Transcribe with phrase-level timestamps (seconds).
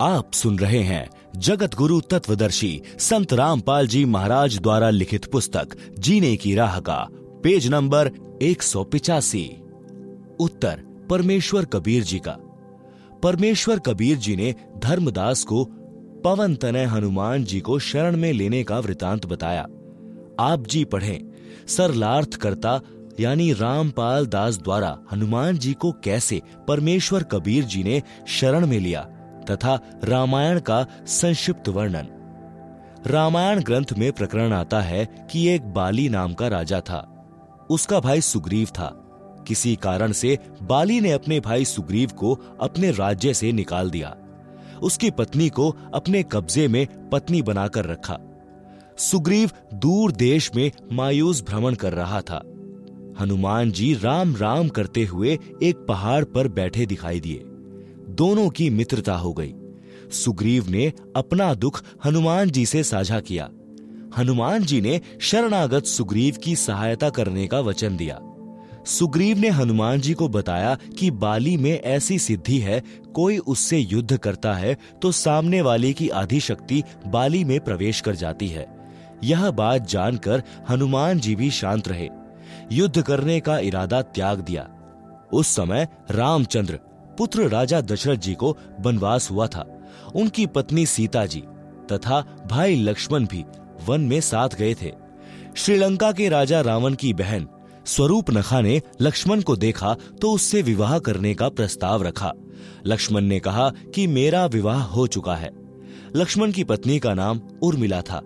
[0.00, 6.36] आप सुन रहे हैं जगत गुरु तत्वदर्शी संत रामपाल जी महाराज द्वारा लिखित पुस्तक, जीने
[6.36, 8.10] की राह का, पेज नंबर
[8.42, 8.62] एक
[10.40, 12.36] उत्तर, परमेश्वर कबीर जी का।
[13.22, 15.64] परमेश्वर कबीर जी ने धर्मदास को
[16.24, 19.62] पवन तनय हनुमान जी को शरण में लेने का वृतांत बताया।
[20.40, 21.20] आप जी पढ़ें
[21.66, 22.80] सरलार्थ करता
[23.20, 29.08] यानी रामपाल दास द्वारा हनुमान जी को कैसे परमेश्वर कबीर जी ने शरण में लिया?
[29.50, 32.08] तथा रामायण का संक्षिप्त वर्णन।
[33.06, 37.12] रामायण ग्रंथ में प्रकरण आता है कि एक बाली नाम का राजा था।
[37.70, 39.02] उसका भाई सुग्रीव था।
[39.46, 44.16] किसी कारण से बाली ने अपने भाई सुग्रीव को अपने राज्य से निकाल दिया।
[44.82, 48.18] उसकी पत्नी को अपने कब्जे में पत्नी बनाकर रखा।
[48.98, 52.42] सुग्रीव दूर देश में मायूस भ्रमण कर रहा था।
[53.20, 57.44] हनुमान जी राम राम करते हुए एक पहाड़ पर बैठे दिखाई दिए।
[58.16, 59.54] दोनों की मित्रता हो गई।
[60.12, 63.48] सुग्रीव ने अपना दुख हनुमान जी से साझा किया।
[64.18, 68.18] हनुमान जी ने शरणागत सुग्रीव की सहायता करने का वचन दिया।
[68.86, 72.82] सुग्रीव ने हनुमान जी को बताया कि बाली में ऐसी सिद्धि है,
[73.14, 78.14] कोई उससे युद्ध करता है तो सामने वाले की आधी शक्ति बाली में प्रवेश कर
[78.14, 78.66] जाती है।
[79.24, 82.08] यह बात जानकर हनुमान जी भी शांत रहे।
[82.72, 84.68] युद्ध करने का इरादा त्याग दिया।
[85.32, 86.78] उस समय रामचंद्र
[87.18, 89.66] पुत्र राजा दशरथ जी को वनवास हुआ था।
[90.14, 91.40] उनकी पत्नी सीता जी
[91.92, 93.44] तथा भाई लक्ष्मण भी
[93.86, 94.92] वन में साथ गए थे।
[95.56, 97.46] श्रीलंका के राजा रावण की बहन
[97.86, 102.32] स्वरूप नखा ने लक्ष्मण को देखा तो उससे विवाह करने का प्रस्ताव रखा।
[102.86, 105.50] लक्ष्मण ने कहा कि मेरा विवाह हो चुका है।
[106.16, 108.20] लक्ष्मण की पत्नी का नाम उर्मिला था।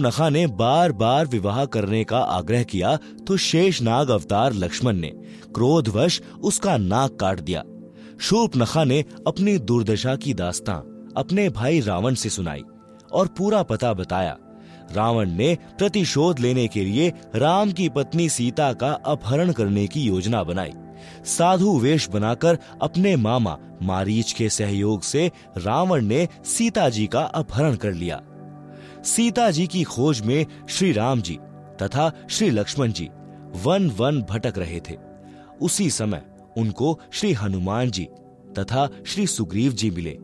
[0.00, 5.08] नखा ने बार बार विवाह करने का आग्रह किया तो शेष नाग अवतार लक्ष्मण ने
[5.54, 7.62] क्रोधवश उसका नाक काट दिया।
[8.56, 10.76] नखा ने अपनी दुर्दशा की दास्तां
[11.16, 12.62] अपने भाई रावण से सुनाई
[13.12, 14.36] और पूरा पता बताया।
[14.92, 20.44] रावण ने प्रतिशोध लेने के लिए राम की पत्नी सीता का अपहरण करने की योजना
[20.44, 20.72] बनाई।
[21.24, 27.74] साधु वेश बनाकर अपने मामा मारीच के सहयोग से रावण ने सीता जी का अपहरण
[27.74, 28.22] कर लिया।
[29.04, 31.38] सीता जी की खोज में श्री राम जी
[31.82, 33.08] तथा श्री लक्ष्मण जी
[33.64, 34.96] वन वन भटक रहे थे।
[35.60, 36.22] उसी समय
[36.56, 38.04] उनको श्री हनुमान जी
[38.58, 40.18] तथा श्री सुग्रीव जी मिले।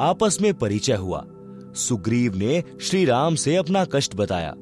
[0.00, 1.24] आपस में परिचय हुआ।
[1.76, 4.54] सुग्रीव ने श्री राम से अपना कष्ट बताया।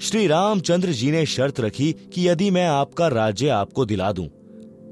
[0.00, 4.26] श्री रामचंद्र जी ने शर्त रखी कि यदि मैं आपका राज्य आपको दिला दूँ,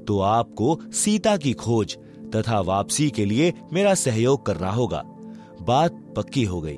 [0.07, 1.97] तो आपको सीता की खोज
[2.35, 5.03] तथा वापसी के लिए मेरा सहयोग करना होगा।
[5.61, 6.77] बात पक्की हो गई।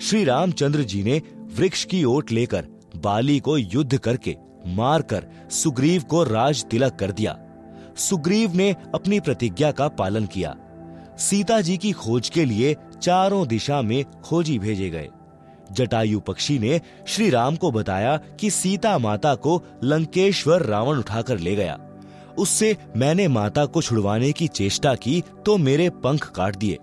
[0.00, 1.22] श्री रामचंद्र जी ने
[1.56, 2.66] वृक्ष की ओट लेकर
[2.96, 7.41] बाली को युद्ध करके मारकर सुग्रीव को राज तिलक कर दिया।
[7.96, 10.56] सुग्रीव ने अपनी प्रतिज्ञा का पालन किया।
[11.18, 15.08] सीता जी की खोज के लिए चारों दिशा में खोजी भेजे गए।
[15.72, 21.56] जटायु पक्षी ने श्री राम को बताया कि सीता माता को लंकेश्वर रावण उठाकर ले
[21.56, 21.80] गया।
[22.38, 26.78] उससे, मैंने माता को छुड़वाने की चेष्टा की तो मेरे पंख काट दिए।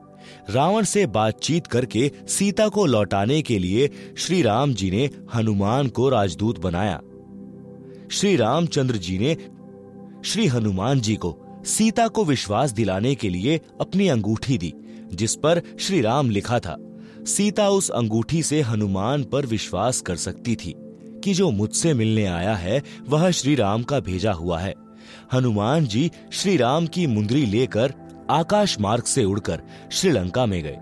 [0.50, 6.10] रावण से बातचीत करके सीता को लौटाने के लिए श्री राम जी ने हनुमान को
[6.10, 7.02] राजदूत बनाया।
[8.12, 9.38] श्री रामचंद्र जी ने
[10.26, 14.74] श्री हनुमान जी को, सीता को विश्वास दिलाने के लिए अपनी अंगूठी दी,
[15.14, 16.78] जिस पर श्री राम लिखा था।
[17.28, 20.76] सीता उस अंगूठी से हनुमान पर विश्वास कर सकती थी
[21.24, 24.74] कि जो मुझसे मिलने आया है, वह श्री राम का भेजा हुआ है।
[25.34, 27.94] हनुमान जी श्री राम की मुंदरी लेकर
[28.30, 30.78] आकाश मार्ग से उड़कर श्रीलंका में गए।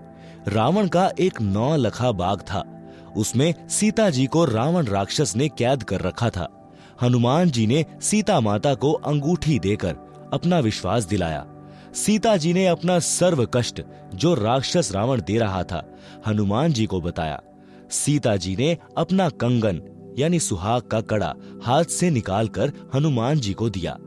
[0.48, 5.82] रावण का एक नौ लखा बाग था। उसमें सीता जी को रावण राक्षस ने कैद
[5.82, 6.57] कर रखा था।
[7.02, 9.96] हनुमान जी ने सीता माता को अंगूठी देकर
[10.32, 11.46] अपना विश्वास दिलाया।
[11.94, 13.82] सीता जी ने अपना सर्व कष्ट
[14.14, 17.42] जो राक्षस रावण दे रहा था हनुमान जी को बताया।
[17.90, 19.82] सीता जी ने अपना कंगन,
[20.18, 23.98] यानी सुहाग का कड़ा, हाथ से निकालकर हनुमान जी को दिया।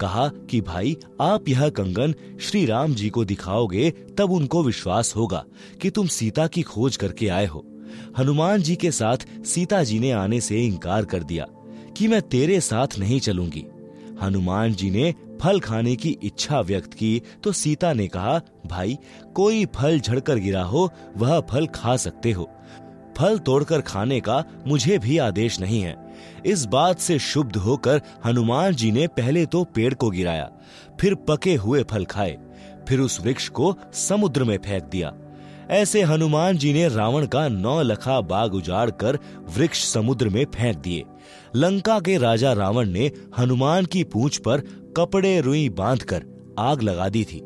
[0.00, 5.44] कहा कि, भाई, आप यह कंगन श्री राम जी को दिखाओगे, तब उनको विश्वास होगा
[5.82, 7.66] कि तुम सीता की खोज करके आए हो।
[8.18, 11.46] हनुमान जी के साथ सीता जी ने आने से इनकार कर दिया।
[11.96, 13.64] कि मैं तेरे साथ नहीं चलूँगी।
[14.22, 18.98] हनुमान जी ने फल खाने की इच्छा व्यक्त की तो सीता ने कहा, भाई,
[19.34, 22.50] कोई फल झड़कर गिरा हो, वह फल खा सकते हो।
[23.18, 25.96] फल तोड़कर खाने का मुझे भी आदेश नहीं है।
[26.46, 30.48] इस बात से शुद्ध होकर हनुमान जी ने पहले तो पेड़ को गिराया,
[31.00, 32.38] फिर पके हुए फल खाए,
[32.88, 35.12] फिर उस वृक्ष को समुद्र में फेंक दिया।
[35.70, 39.18] ऐसे हनुमान जी ने रावण का नौ लखा बाग उजाड़ कर
[39.48, 41.04] वृक्ष समुद्र में फेंक दिए।
[41.56, 44.60] लंका के राजा रावण ने हनुमान की पूंछ पर
[44.96, 46.24] कपड़े रुई बांधकर
[46.58, 47.42] आग लगा दी थी।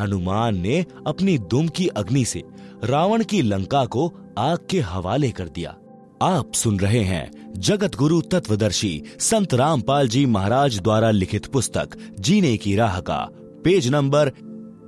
[0.00, 2.42] हनुमान ने अपनी दुम की अग्नि से
[2.84, 4.06] रावण की लंका को
[4.38, 5.76] आग के हवाले कर दिया।
[6.22, 11.88] आप सुन रहे हैं जगत गुरु तत्वदर्शी संत रामपाल जी महाराज द्वारा लिखित पुस्तक,
[12.20, 13.28] जीने की राह का,
[13.64, 14.32] पेज नंबर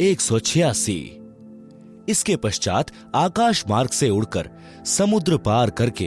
[0.00, 1.00] एक सौ छियासी।
[2.08, 4.50] इसके पश्चात आकाश मार्ग से उड़कर
[4.84, 6.04] समुद्र पार करके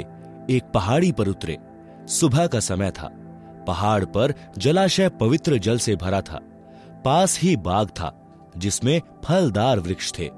[0.49, 1.57] एक पहाड़ी पर उतरे।
[2.09, 3.11] सुबह का समय था।
[3.67, 6.41] पहाड़ पर जलाशय पवित्र जल से भरा था।
[7.05, 8.27] पास ही बाग था,
[8.57, 10.29] जिसमें फलदार वृक्ष थे।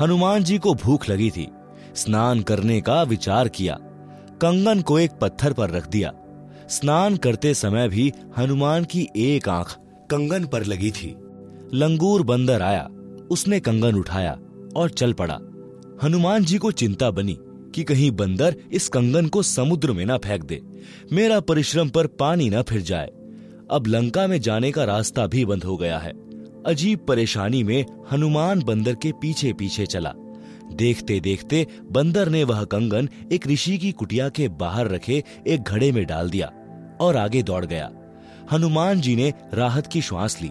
[0.00, 1.48] हनुमान जी को भूख लगी थी।
[1.94, 3.78] स्नान करने का विचार किया।
[4.42, 6.12] कंगन को एक पत्थर पर रख दिया।
[6.68, 9.76] स्नान करते समय भी हनुमान की एक आँख
[10.10, 11.16] कंगन पर लगी थी।
[11.74, 12.88] लंगूर बंदर आया।
[13.30, 14.38] उसने कंगन उठाया
[14.76, 15.38] और चल पड़ा।
[16.02, 17.38] हनुमान जी को चिंता बनी।
[17.74, 20.60] कि कहीं बंदर इस कंगन को समुद्र में ना फेंक दे।
[21.12, 23.06] मेरा परिश्रम पर पानी न फिर जाए।
[23.70, 26.12] अब लंका में जाने का रास्ता भी बंद हो गया है।
[26.66, 30.14] अजीब परेशानी में हनुमान बंदर के पीछे पीछे चला।
[30.72, 35.92] देखते देखते बंदर ने वह कंगन एक ऋषि की कुटिया के बाहर रखे एक घड़े
[35.92, 36.52] में डाल दिया
[37.00, 37.90] और आगे दौड़ गया।
[38.52, 40.50] हनुमान जी ने राहत की श्वास ली।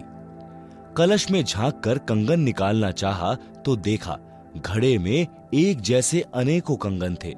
[0.96, 4.18] कलश में झाँक कर कंगन निकालना चाहा तो देखा
[4.66, 7.34] घड़े में एक जैसे अनेकों कंगन थे।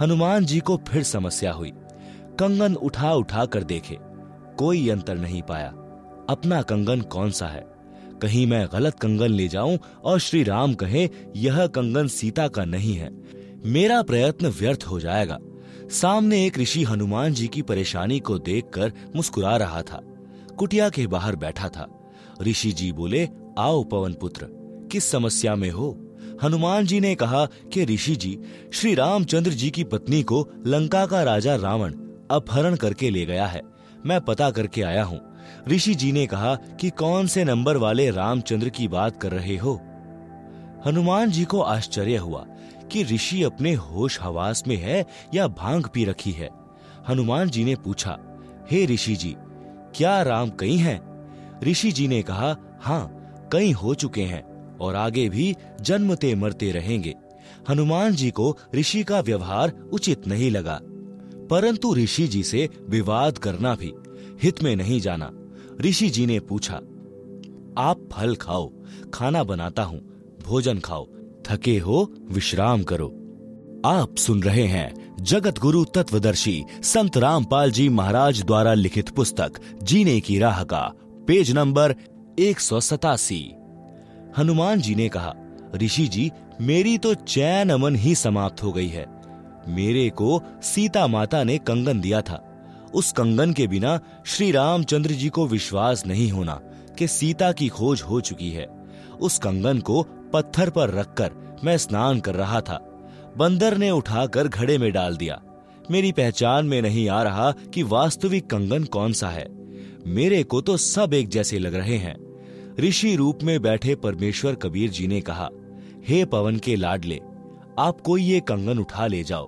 [0.00, 1.72] हनुमान जी को फिर समस्या हुई।
[2.38, 3.98] कंगन उठा उठा कर देखे।
[4.58, 5.68] कोई अंतर नहीं पाया।
[6.28, 7.66] अपना कंगन कौन सा है?
[8.22, 12.94] कहीं मैं गलत कंगन ले जाऊँ और श्री राम कहे, यह कंगन सीता का नहीं
[12.94, 13.22] है।
[13.64, 15.38] मेरा प्रयत्न व्यर्थ हो जाएगा।
[15.90, 20.00] सामने एक ऋषि हनुमान जी की परेशानी को देखकर मुस्कुरा रहा था।
[20.58, 22.10] कुटिया के बाहर बैठा था।
[22.42, 23.28] ऋषि जी बोले,
[23.58, 24.46] आओ पवन पुत्र,
[24.92, 26.07] किस समस्या में हो?
[26.42, 28.38] हनुमान जी ने कहा कि ऋषि जी,
[28.72, 31.94] श्री रामचंद्र जी की पत्नी को लंका का राजा रावण
[32.30, 33.62] अपहरण करके ले गया है।
[34.06, 35.20] मैं पता करके आया हूँ।
[35.68, 39.80] ऋषि जी ने कहा कि कौन से नंबर वाले रामचंद्र की बात कर रहे हो?
[40.86, 42.46] हनुमान जी को आश्चर्य हुआ
[42.92, 46.50] कि ऋषि अपने होश हवास में है या भाँग पी रखी है।
[47.08, 48.18] हनुमान जी ने पूछा,
[48.70, 49.36] हे hey ऋषि जी,
[49.94, 51.28] क्या राम कई हैं?
[51.64, 53.14] ऋषि जी ने कहा हाँ
[53.52, 54.47] कई हो चुके हैं।
[54.80, 57.14] और आगे भी जन्मते मरते रहेंगे।
[57.68, 60.80] हनुमान जी को ऋषि का व्यवहार उचित नहीं लगा।
[61.50, 63.92] परंतु ऋषि जी से विवाद करना भी
[64.42, 65.30] हित में नहीं जाना।
[65.80, 66.74] ऋषि जी ने पूछा,
[67.78, 68.72] आप फल खाओ,
[69.14, 70.00] खाना बनाता हूँ,
[70.42, 71.06] भोजन खाओ,
[71.46, 73.08] थके हो, विश्राम करो।
[73.86, 79.52] आप सुन रहे हैं जगत गुरु तत्वदर्शी संत रामपाल जी महाराज द्वारा लिखित पुस्तक,
[79.82, 80.92] जीने की राह का,
[81.26, 81.94] पेज नंबर
[82.38, 83.54] एक सौ सतासी।
[84.38, 85.34] हनुमान जी ने कहा,
[85.74, 89.06] ऋषि जी, मेरी तो चैन अमन ही समाप्त हो गई है।
[89.68, 92.44] मेरे को सीता माता ने कंगन दिया था।
[92.94, 96.60] उस कंगन के बिना श्री रामचंद्र जी को विश्वास नहीं होना
[96.98, 98.66] कि सीता की खोज हो चुकी है।
[99.20, 104.78] उस कंगन को पत्थर पर रखकर मैं स्नान कर रहा था। बंदर ने उठाकर घड़े
[104.78, 105.42] में डाल दिया।
[105.90, 109.46] मेरी पहचान में नहीं आ रहा कि वास्तविक कंगन कौन सा है।
[110.06, 112.27] मेरे को तो सब एक जैसे लग रहे हैं।
[112.80, 115.48] ऋषि रूप में बैठे परमेश्वर कबीर जी ने कहा,
[116.08, 117.20] हे पवन के लाडले,
[117.78, 119.46] आप कोई ये कंगन उठा ले जाओ,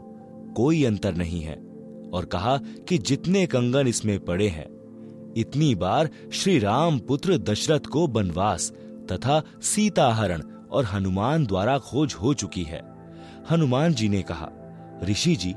[0.57, 1.55] कोई अंतर नहीं है।
[2.15, 4.67] और कहा कि जितने कंगन इसमें पड़े हैं,
[5.37, 8.71] इतनी बार श्री राम पुत्र दशरथ को बनवास
[9.13, 12.83] तथा सीता हरण और हनुमान द्वारा खोज हो चुकी है।
[13.51, 14.51] हनुमान जी ने कहा,
[15.05, 15.55] ऋषि जी,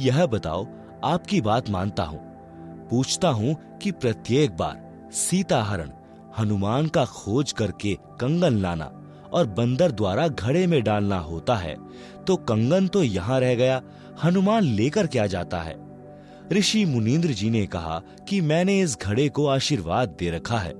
[0.00, 0.66] यह बताओ,
[1.04, 2.20] आपकी बात मानता हूँ।
[2.90, 5.90] पूछता हूँ कि प्रत्येक बार सीता हरण
[6.38, 8.92] हनुमान का खोज करके कंगन लाना
[9.32, 11.76] और बंदर द्वारा घड़े में डालना होता है
[12.26, 13.82] तो कंगन तो यहाँ रह गया,
[14.24, 15.76] हनुमान लेकर क्या जाता है
[16.52, 20.72] ऋषि मुनीन्द्र जी ने कहा कि मैंने इस घड़े को आशीर्वाद दे रखा है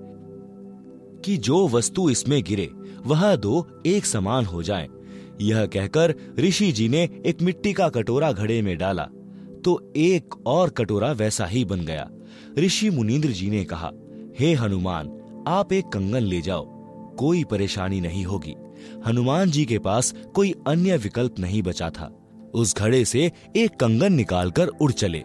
[1.24, 2.70] कि जो वस्तु इसमें गिरे,
[3.06, 4.88] वह दो एक समान हो जाएँ।
[5.40, 9.08] यह कहकर ऋषि जी ने एक मिट्टी का कटोरा घड़े में डाला
[9.64, 12.08] तो एक और कटोरा वैसा ही बन गया
[12.58, 13.90] ऋषि मुनीन्द्र जी ने कहा,
[14.38, 15.08] हे हनुमान
[15.46, 16.64] आप एक कंगन ले जाओ।
[17.14, 18.54] कोई परेशानी नहीं होगी।
[19.06, 22.12] हनुमान जी के पास कोई अन्य विकल्प नहीं बचा था।
[22.54, 25.24] उस घड़े से एक कंगन निकालकर उड़ चले।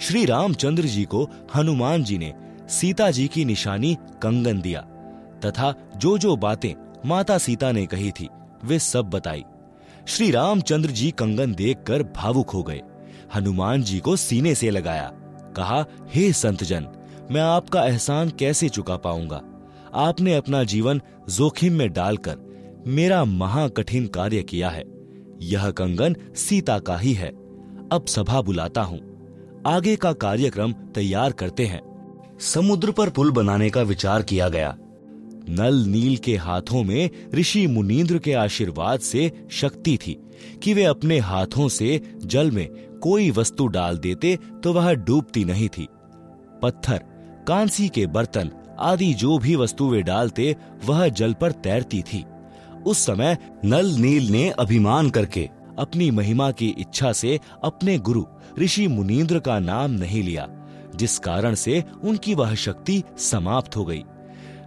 [0.00, 2.34] श्री रामचंद्र जी को हनुमान जी ने
[2.68, 4.80] सीता जी की निशानी कंगन दिया।
[5.44, 8.28] तथा जो जो बातें माता सीता ने कही थी,
[8.64, 9.44] वे सब बताई।
[10.06, 12.82] श्री रामचंद्र जी कंगन देखकर भावुक हो गए।
[13.34, 15.12] हनुमान जी को सीने से लगाया।
[15.56, 16.88] कहा, हे संतजन,
[17.30, 19.42] मैं आपका एहसान कैसे चुका पाऊँगा?
[19.96, 21.00] आपने अपना जीवन
[21.30, 24.84] जोखिम में डालकर मेरा महाकठिन कार्य किया है।
[25.42, 27.28] यह कंगन सीता का ही है।
[27.92, 29.00] अब सभा बुलाता हूँ।
[29.66, 31.80] आगे का कार्यक्रम तैयार करते हैं।
[32.40, 34.76] समुद्र पर पुल बनाने का विचार किया गया।
[35.48, 40.16] नल नील के हाथों में ऋषि मुनीन्द्र के आशीर्वाद से शक्ति थी
[40.62, 42.68] कि वे अपने हाथों से जल में
[43.02, 45.88] कोई वस्तु डाल देते तो वह डूबती नहीं थी।
[46.62, 46.98] पत्थर,
[47.48, 52.24] कांसी के बर्तन आदि जो भी वस्तु वे डालते, वह जल पर तैरती थी।
[52.86, 58.24] उस समय नल नील ने अभिमान करके अपनी महिमा की इच्छा से अपने गुरु
[58.58, 60.48] ऋषि मुनीन्द्र का नाम नहीं लिया,
[60.96, 64.02] जिस कारण से उनकी वह शक्ति समाप्त हो गई।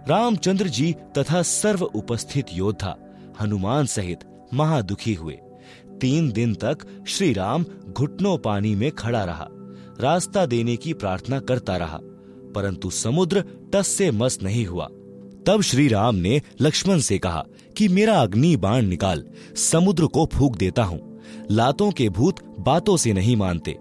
[0.08, 2.96] रामचंद्र जी तथा सर्व उपस्थित योद्धा
[3.40, 4.24] हनुमान सहित
[4.54, 5.38] महादुखी हुए।
[6.00, 9.48] तीन दिन तक श्री राम घुटनों पानी में खड़ा रहा,
[10.00, 11.98] रास्ता देने की प्रार्थना करता रहा।
[12.54, 14.88] परंतु समुद्र टस से मस नहीं हुआ।
[15.46, 17.44] तब श्री राम ने लक्ष्मण से कहा
[17.76, 19.24] कि मेरा अग्नि बाण निकाल,
[19.56, 23.78] समुद्र को फूक देता हूँ। लातों के भूत बातों से नहीं मानते।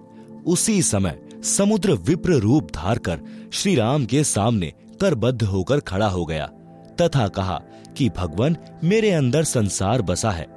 [0.48, 3.20] उसी समय समुद्र विप्र रूप धार कर
[3.54, 6.46] श्री राम के सामने करबद्ध होकर खड़ा हो गया।
[7.02, 7.62] तथा कहा
[7.98, 10.48] कि, भगवान, मेरे अंदर संसार बसा है।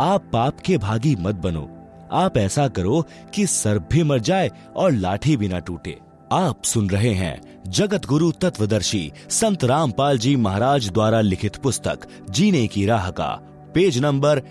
[0.00, 1.70] आप पाप के भागी मत बनो।
[2.12, 3.04] आप ऐसा करो
[3.34, 5.98] कि सर्प भी मर जाए और लाठी भी ना टूटे।
[6.32, 11.98] आप सुन रहे हैं जगत गुरु तत्वदर्शी संत रामपाल जी महाराज द्वारा लिखित पुस्तक,
[12.30, 13.28] जीने की राह का,
[13.74, 14.42] पेज नंबर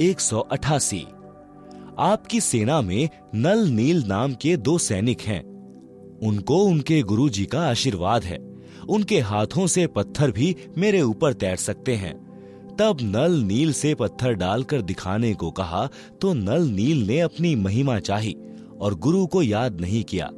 [0.00, 1.04] एक सौ अठासी।
[1.98, 5.40] आपकी सेना में नल नील नाम के दो सैनिक हैं।
[6.22, 8.38] उनको उनके गुरु जी का आशीर्वाद है।
[8.88, 12.14] उनके हाथों से पत्थर भी मेरे ऊपर तैर सकते हैं।
[12.78, 15.88] तब नल नील से पत्थर डालकर दिखाने को कहा
[16.20, 18.36] तो नल नील ने अपनी महिमा चाही
[18.80, 20.30] और गुरु को याद नहीं किया।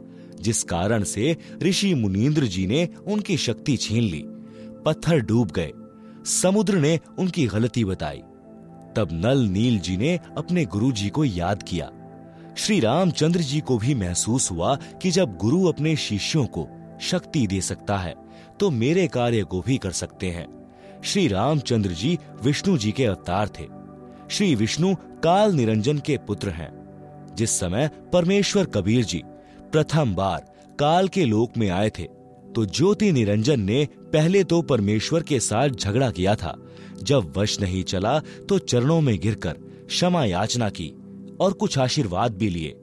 [0.45, 4.23] जिस कारण से ऋषि मुनीन्द्र जी ने उनकी शक्ति छीन ली,
[4.85, 5.73] पत्थर डूब गए,
[6.27, 8.23] समुद्र ने उनकी गलती बताई।
[8.97, 11.91] तब नल नील जी ने अपने गुरु जी को याद किया।
[12.57, 16.69] श्री रामचंद्र जी को भी महसूस हुआ कि जब गुरु अपने शिष्यों को
[17.01, 18.15] शक्ति दे सकता है
[18.61, 20.47] तो मेरे कार्य को भी कर सकते हैं।
[21.05, 23.67] श्री रामचंद्र जी विष्णु जी के अवतार थे।
[24.31, 26.73] श्री विष्णु काल निरंजन के पुत्र हैं।
[27.35, 29.23] जिस समय परमेश्वर कबीर जी
[29.75, 30.41] प्रथम बार
[30.79, 32.03] काल के लोक में आए थे
[32.55, 36.55] तो ज्योति निरंजन ने पहले तो परमेश्वर के साथ झगड़ा किया था।
[37.03, 40.89] जब वश नहीं चला तो चरणों में गिरकर क्षमा याचना की
[41.41, 42.77] और कुछ आशीर्वाद भी लिए।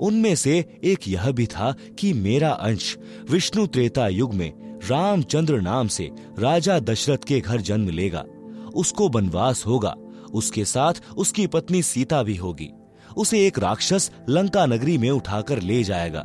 [0.00, 2.96] उनमें से एक यह भी था कि मेरा अंश
[3.30, 4.52] विष्णु त्रेता युग में
[4.88, 8.24] रामचंद्र नाम से राजा दशरथ के घर जन्म लेगा।
[8.74, 9.96] उसको वनवास होगा,
[10.34, 12.70] उसके साथ उसकी पत्नी सीता भी होगी।
[13.16, 16.20] उसे एक राक्षस लंका नगरी में उठाकर ले जाएगा।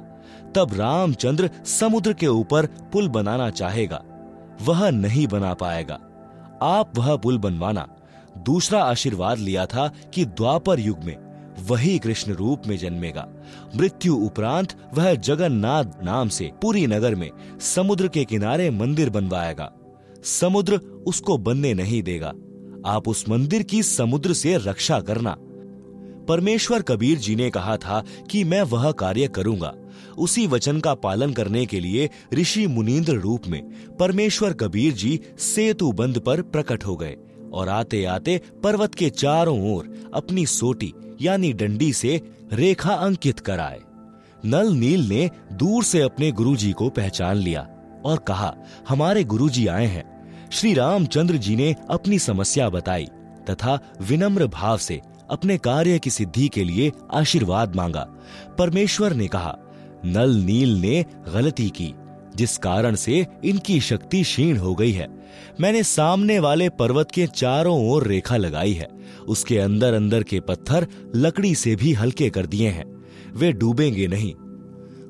[0.56, 4.04] तब रामचंद्र समुद्र के ऊपर पुल बनाना चाहेगा।
[4.62, 6.00] वह नहीं बना पाएगा।
[6.62, 7.88] आप वह पुल बनवाना।
[8.38, 11.18] दूसरा आशीर्वाद लिया था कि द्वापर युग में
[11.68, 13.28] वही कृष्ण रूप में जन्मेगा।
[13.76, 17.30] मृत्यु उपरांत वह जगन्नाथ नाम से पूरी नगर में
[17.60, 19.72] समुद्र के किनारे मंदिर बनवाएगा।
[20.24, 22.34] समुद्र उसको बनने नहीं देगा।
[22.86, 25.38] आप उस मंदिर की समुद्र से रक्षा करना।
[26.28, 29.74] परमेश्वर कबीर जी ने कहा था कि मैं वह कार्य करूँगा।
[30.18, 33.62] उसी वचन का पालन करने के लिए ऋषि मुनीन्द्र रूप में
[34.00, 37.16] परमेश्वर कबीर जी सेतु बंद पर प्रकट हो गए
[37.54, 42.22] और आते आते पर्वत के चारों ओर अपनी सोटी, यानी डंडी से
[42.54, 43.80] रेखा अंकित कराए।
[44.46, 47.68] नल नील ने दूर से अपने गुरुजी को पहचान लिया
[48.06, 48.56] और कहा,
[48.90, 53.06] हमारे गुरुजी आए हैं। श्री रामचंद्र जी ने अपनी समस्या बताई
[53.50, 58.08] तथा विनम्र भाव से अपने कार्य की सिद्धि के लिए आशीर्वाद मांगा।
[58.60, 59.58] परमेश्वर ने कहा,
[60.06, 61.94] नल नील ने गलती की,
[62.36, 65.08] जिस कारण से इनकी शक्ति क्षीण हो गई है।
[65.62, 68.88] मैंने सामने वाले पर्वत के चारों ओर रेखा लगाई है।
[69.28, 74.34] उसके अंदर अंदर के पत्थर लकड़ी से भी हल्के कर दिए हैं। वे डूबेंगे नहीं।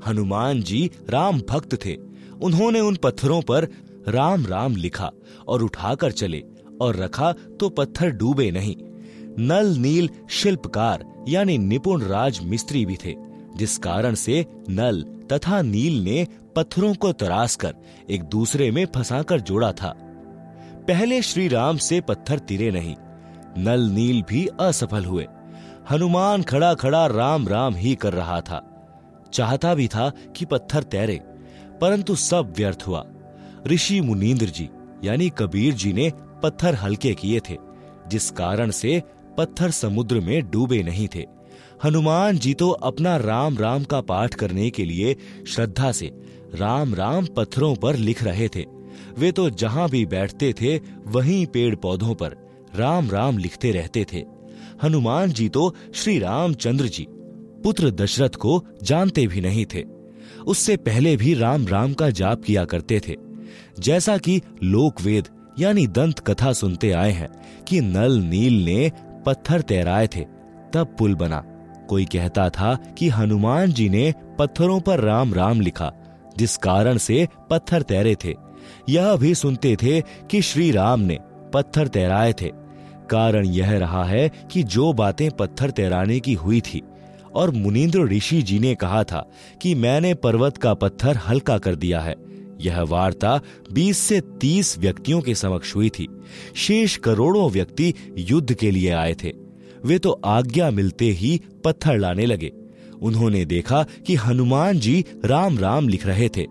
[0.08, 1.96] हनुमान जी राम भक्त थे।
[2.42, 3.68] उन्होंने उन पत्थरों पर
[4.08, 5.12] राम राम लिखा
[5.48, 6.44] और उठाकर चले
[6.82, 8.76] और रखा तो पत्थर डूबे नहीं।
[9.40, 13.16] नल नील शिल्पकार, यानी निपुण राज मिस्त्री भी थे।
[13.58, 17.76] जिस कारण से नल तथा नील ने पत्थरों को तराश कर
[18.10, 19.94] एक दूसरे में फंसाकर जोड़ा था।
[20.88, 22.96] पहले श्री राम से पत्थर तिरे नहीं,
[23.58, 25.28] नल नील भी असफल हुए।
[25.90, 28.68] हनुमान खड़ा खड़ा राम राम ही कर रहा था।
[29.34, 31.20] चाहता भी था कि पत्थर तैरे,
[31.82, 33.06] परंतु सब व्यर्थ हुआ।
[33.68, 34.70] ऋषि मुनीन्द्र जी,
[35.04, 36.12] यानी कबीर जी ने
[36.44, 37.58] पत्थर हल्के किए थे,
[38.08, 39.02] जिस कारण से
[39.38, 41.26] पत्थर समुद्र में डूबे नहीं थे।
[41.84, 45.16] हनुमान जी तो अपना राम राम का पाठ करने के लिए
[45.48, 46.12] श्रद्धा से
[46.56, 48.66] राम राम पत्थरों पर लिख रहे थे।
[49.18, 52.36] वे तो जहाँ भी बैठते थे, वहीं पेड़ पौधों पर
[52.76, 54.24] राम राम लिखते रहते थे।
[54.84, 57.06] हनुमान जी तो श्री रामचंद्र जी,
[57.64, 59.84] पुत्र दशरथ को जानते भी नहीं थे।
[60.48, 63.16] उससे पहले भी राम राम का जाप किया करते थे।
[63.80, 65.28] जैसा कि लोक वेद
[65.60, 67.30] यानी दंत कथा सुनते आए हैं
[67.68, 68.92] कि नल नील ने
[69.26, 70.26] पत्थर तैराए थे।
[70.74, 71.44] तब पुल बना।
[71.90, 75.94] कोई कहता था कि हनुमान जी ने पत्थरों पर राम राम लिखा,
[76.38, 78.34] जिस कारण से पत्थर तैरे थे।
[78.90, 81.20] यह भी सुनते थे कि श्री राम ने
[81.54, 82.52] पत्थर तैराए थे।
[83.10, 86.82] कारण यह रहा है कि जो बातें पत्थर तैराने की हुई थी,
[87.36, 89.30] और मुनीन्द्र ऋषि जी ने कहा था
[89.62, 92.31] कि मैंने पर्वत का पत्थर हल्का कर दिया है।
[92.62, 93.42] यह वार्ता
[93.72, 96.08] 20 से 30 व्यक्तियों के समक्ष हुई थी।
[96.56, 99.34] शेष करोड़ों व्यक्ति युद्ध के लिए आए थे।
[99.86, 102.52] वे तो आज्ञा मिलते ही पत्थर लाने लगे।
[103.02, 106.46] उन्होंने देखा कि हनुमान जी राम राम लिख रहे थे।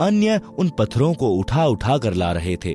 [0.00, 2.74] अन्य उन पत्थरों को उठा उठा कर ला रहे थे।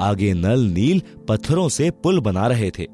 [0.00, 2.86] आगे नल नील पत्थरों से पुल बना रहे थे।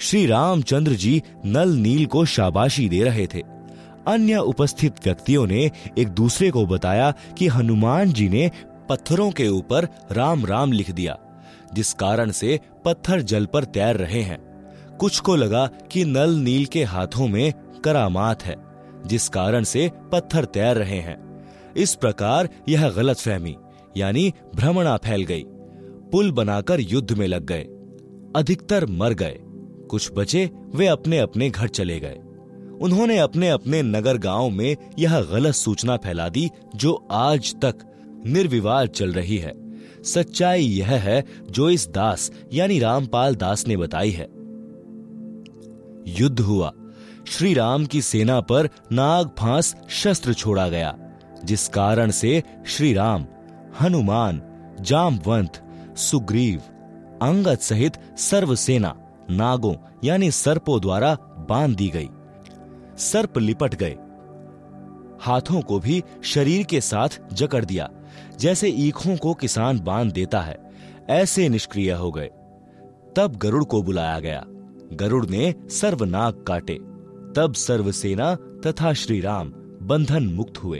[0.00, 3.42] श्री रामचंद्र जी नल नील को शाबाशी दे रहे थे।
[4.06, 8.50] अन्य उपस्थित व्यक्तियों ने एक दूसरे को बताया कि हनुमान जी ने
[8.90, 11.18] पत्थरों के ऊपर राम राम लिख दिया,
[11.74, 14.38] जिस कारण से पत्थर जल पर तैर रहे हैं।
[15.00, 17.52] कुछ को लगा कि नल नील के हाथों में
[17.84, 18.56] करामात है,
[19.06, 23.56] जिस कारण से पत्थर तैर रहे हैं। इस प्रकार यह गलत फहमी
[23.96, 25.44] यानी भ्रमणा फैल गई।
[26.12, 27.62] पुल बनाकर युद्ध में लग गए।
[28.36, 29.38] अधिकतर मर गए।
[29.90, 32.18] कुछ बचे, वे अपने अपने घर चले गए।
[32.80, 37.74] उन्होंने अपने अपने नगर गाँव में यह गलत सूचना फैला दी, जो आज तक
[38.26, 39.52] निर्विवाद चल रही है।
[40.02, 44.28] सच्चाई यह है जो इस दास, यानी रामपाल दास ने बताई है।
[46.06, 46.72] युद्ध हुआ।
[47.26, 50.98] श्री राम की सेना पर नाग फांस शस्त्र छोड़ा गया,
[51.44, 53.26] जिस कारण से श्री राम
[53.80, 54.42] हनुमान,
[54.80, 55.62] जामवंत,
[55.96, 56.60] सुग्रीव,
[57.22, 58.96] अंगद सहित सर्व सेना
[59.30, 59.74] नागों,
[60.04, 61.14] यानी सर्पों द्वारा
[61.48, 62.08] बाँध दी गई।
[62.98, 63.96] सर्प लिपट गए।
[65.20, 67.90] हाथों को भी शरीर के साथ जकड़ दिया।
[68.40, 70.56] जैसे ईखों को किसान बाँध देता है,
[71.10, 72.30] ऐसे निष्क्रिय हो गए।
[73.16, 74.44] तब गरुड़ को बुलाया गया।
[74.92, 76.74] गरुड़ ने सर्वनाग काटे।
[77.36, 80.78] तब सर्वसेना तथा श्री राम बंधन मुक्त हुए।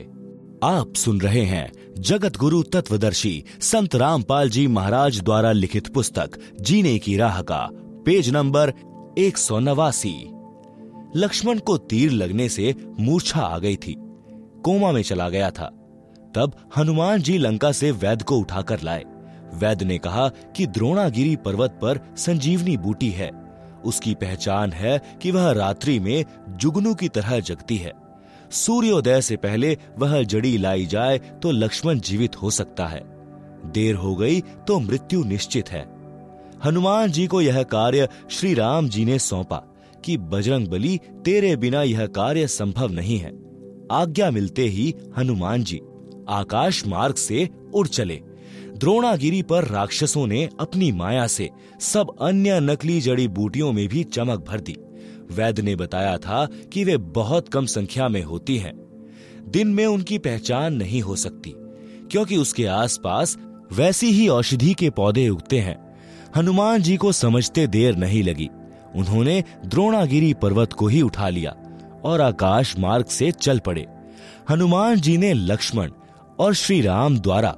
[0.62, 6.98] आप सुन रहे हैं जगत गुरु तत्वदर्शी संत रामपाल जी महाराज द्वारा लिखित पुस्तक, जीने
[6.98, 8.72] की राह का, पेज नंबर
[9.18, 10.30] एक सौ नवासी।
[11.16, 13.96] लक्ष्मण को तीर लगने से मूर्छा आ गई थी।
[14.64, 15.76] कोमा में चला गया था।
[16.34, 19.04] तब हनुमान जी लंका से वैद्य को उठाकर लाए।
[19.54, 23.30] वैद्य ने कहा कि द्रोणागिरी पर्वत पर संजीवनी बूटी है।
[23.84, 27.92] उसकी पहचान है कि वह रात्रि में जुगनू की तरह जगती है।
[28.50, 33.02] सूर्योदय से पहले वह जड़ी लाई जाए तो लक्ष्मण जीवित हो सकता है।
[33.66, 35.84] देर हो गई तो मृत्यु निश्चित है।
[36.64, 39.62] हनुमान जी को यह कार्य श्री राम जी ने सौंपा
[40.04, 43.32] कि बजरंग बली तेरे बिना यह कार्य संभव नहीं है।
[43.92, 45.80] आज्ञा मिलते ही हनुमान जी
[46.30, 48.20] आकाश मार्ग से उड़ चले।
[48.76, 51.48] द्रोणागिरी पर राक्षसों ने अपनी माया से
[51.80, 54.76] सब अन्य नकली जड़ी बूटियों में भी चमक भर दी।
[55.30, 58.72] वैद्य ने बताया था कि वे बहुत कम संख्या में होती हैं।
[59.48, 61.54] दिन में उनकी पहचान नहीं हो सकती,
[62.10, 63.36] क्योंकि उसके आसपास
[63.72, 65.78] वैसी ही औषधि के पौधे उगते हैं।
[66.36, 68.48] हनुमान जी को समझते देर नहीं लगी।
[68.96, 71.54] उन्होंने द्रोणागिरी पर्वत को ही उठा लिया
[72.04, 73.86] और आकाश मार्ग से चल पड़े।
[74.50, 75.90] हनुमान जी ने लक्ष्मण
[76.40, 77.48] और श्री राम द्वारा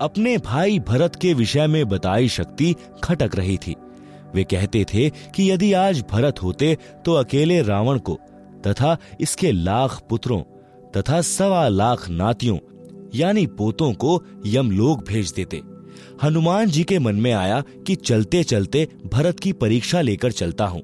[0.00, 2.74] अपने भाई भरत के विषय में बताई शक्ति
[3.04, 3.74] खटक रही थी।
[4.34, 8.18] वे कहते थे कि यदि आज भरत होते तो अकेले रावण को
[8.66, 10.40] तथा इसके लाख पुत्रों
[10.92, 12.58] तथा सवा लाख नातियों,
[13.14, 15.62] यानी पोतों को यमलोक भेज देते।
[16.22, 20.82] हनुमान जी के मन में आया कि चलते चलते भरत की परीक्षा लेकर चलता हूँ।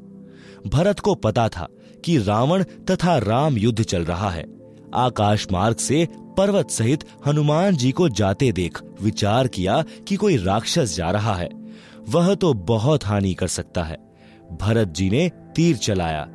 [0.67, 1.69] भरत को पता था
[2.05, 4.45] कि रावण तथा राम युद्ध चल रहा है।
[4.95, 10.97] आकाश मार्ग से पर्वत सहित हनुमान जी को जाते देख विचार किया कि कोई राक्षस
[10.97, 11.49] जा रहा है।
[12.09, 13.99] वह तो बहुत हानि कर सकता है।
[14.61, 16.29] भरत जी ने तीर चलाया।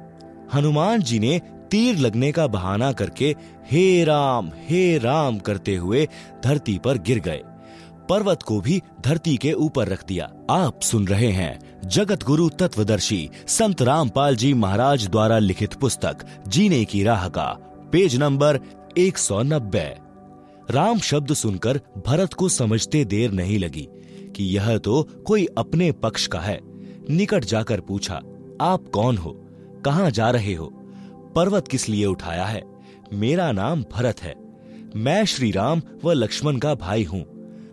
[0.53, 1.39] हनुमान जी ने
[1.71, 3.35] तीर लगने का बहाना करके
[3.71, 6.07] हे राम हे राम करते हुए
[6.43, 7.41] धरती पर गिर गए।
[8.09, 13.29] पर्वत को भी धरती के ऊपर रख दिया। आप सुन रहे हैं जगत गुरु तत्वदर्शी
[13.47, 16.17] संत रामपाल जी महाराज द्वारा लिखित पुस्तक,
[16.47, 18.59] जीने की राह का पेज नंबर
[18.97, 19.95] 190
[20.71, 23.87] राम शब्द सुनकर भरत को समझते देर नहीं लगी
[24.35, 26.59] कि यह तो कोई अपने पक्ष का है।
[27.09, 28.21] निकट जाकर पूछा,
[28.61, 29.45] आप कौन हो?
[29.85, 30.65] कहाँ जा रहे हो?
[31.35, 32.63] पर्वत किस लिए उठाया है?
[33.13, 34.35] मेरा नाम भरत है।
[34.95, 37.25] मैं श्री राम व लक्ष्मण का भाई हूँ।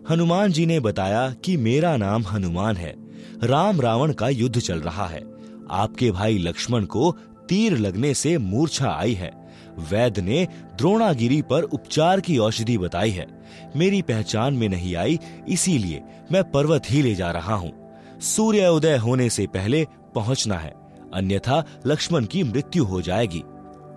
[0.09, 2.95] हनुमान जी ने बताया कि मेरा नाम हनुमान है।
[3.43, 5.23] राम रावण का युद्ध चल रहा है।
[5.71, 7.17] आपके भाई लक्ष्मण को
[7.49, 9.44] तीर लगने से मूर्छा आई है।
[9.79, 13.27] वैद्य ने द्रोणागिरी पर उपचार की औषधि बताई है।
[13.75, 17.71] मेरी पहचान में नहीं आई, इसीलिए मैं पर्वत ही ले जा रहा हूँ।
[18.21, 19.85] सूर्य उदय होने से पहले
[20.15, 20.73] पहुँचना है,
[21.13, 23.43] अन्यथा लक्ष्मण की मृत्यु हो जाएगी।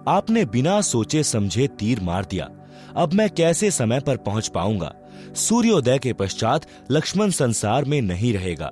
[0.09, 2.49] आपने बिना सोचे समझे तीर मार दिया।
[2.97, 4.95] अब मैं कैसे समय पर पहुँच पाऊँगा?
[5.35, 8.71] सूर्योदय के पश्चात लक्ष्मण संसार में नहीं रहेगा।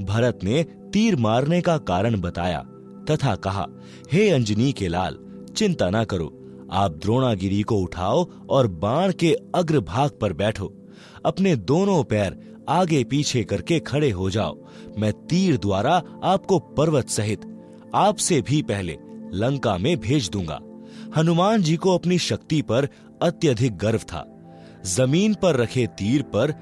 [0.00, 2.58] भरत ने तीर मारने का कारण बताया,
[3.10, 3.66] तथा कहा,
[4.12, 5.18] हे अंजनी के लाल,
[5.56, 6.26] चिंता ना करो
[6.72, 10.72] आप द्रोणागिरी को उठाओ और बाण के अग्रभाग पर बैठो।
[11.26, 14.56] अपने दोनों पैर आगे पीछे करके खड़े हो जाओ।
[14.98, 17.40] मैं तीर द्वारा आपको पर्वत सहित
[17.94, 18.98] आपसे भी पहले
[19.32, 20.60] लंका में भेज दूँगा।
[21.16, 22.88] हनुमान जी को अपनी शक्ति पर
[23.22, 24.24] अत्यधिक गर्व था।
[24.84, 26.52] ज़मीन पर रखे तीर पर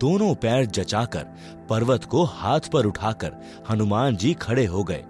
[0.00, 1.26] दोनों पैर जचाकर,
[1.70, 3.32] पर्वत को हाथ पर उठाकर
[3.70, 5.04] हनुमान जी खड़े हो गए।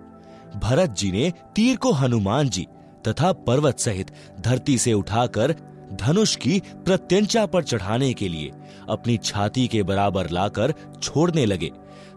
[0.56, 2.66] भरत जी ने तीर को हनुमान जी
[3.08, 5.54] तथा पर्वत सहित धरती से उठाकर
[5.92, 8.50] धनुष की प्रत्यंचा पर चढ़ाने के लिए
[8.88, 11.70] अपनी छाती के बराबर लाकर छोड़ने लगे।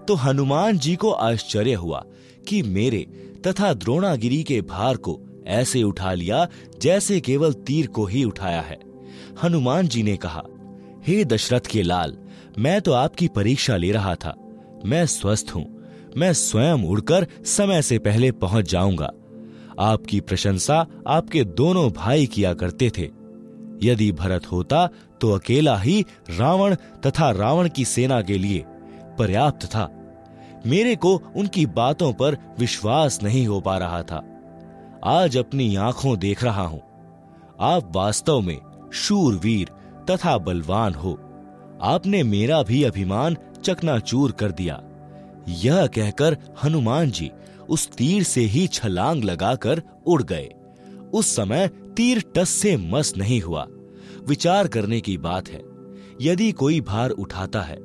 [0.07, 2.03] तो हनुमान जी को आश्चर्य हुआ
[2.47, 3.05] कि मेरे
[3.47, 6.47] तथा द्रोणागिरी के भार को ऐसे उठा लिया
[6.81, 8.79] जैसे केवल तीर को ही उठाया है।
[9.43, 10.43] हनुमान जी ने कहा,
[11.07, 12.17] हे दशरथ के लाल,
[12.59, 14.35] मैं तो आपकी परीक्षा ले रहा था।
[14.85, 15.65] मैं स्वस्थ हूँ।
[16.17, 19.11] मैं स्वयं उड़कर समय से पहले पहुँच जाऊँगा।
[19.79, 23.09] आपकी प्रशंसा आपके दोनों भाई किया करते थे।
[23.83, 24.87] यदि भरत होता
[25.21, 28.65] तो अकेला ही रावण तथा रावण की सेना के लिए
[29.19, 29.89] पर्याप्त था।
[30.67, 34.23] मेरे को उनकी बातों पर विश्वास नहीं हो पा रहा था।
[35.05, 36.81] आज अपनी आँखों देख रहा हूँ।
[37.59, 38.57] आप वास्तव में
[38.93, 39.69] शूरवीर
[40.09, 41.19] तथा बलवान हो।
[41.81, 44.81] आपने मेरा भी अभिमान चकनाचूर कर दिया।
[45.49, 47.31] यह कहकर हनुमान जी
[47.69, 50.49] उस तीर से ही छलांग लगाकर उड़ गए।
[51.13, 53.65] उस समय तीर टस से मस नहीं हुआ।
[54.27, 55.61] विचार करने की बात है,
[56.21, 57.77] यदि कोई भार उठाता है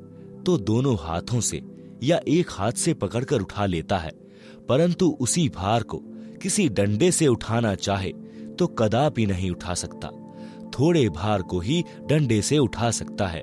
[0.45, 1.61] तो दोनों हाथों से
[2.03, 4.11] या एक हाथ से पकड़कर उठा लेता है,
[4.69, 6.01] परंतु उसी भार को
[6.43, 8.13] किसी डंडे से उठाना चाहे
[8.59, 10.09] तो कदापि नहीं उठा सकता।
[10.71, 13.43] थोड़े भार को ही डंडे से उठा सकता है।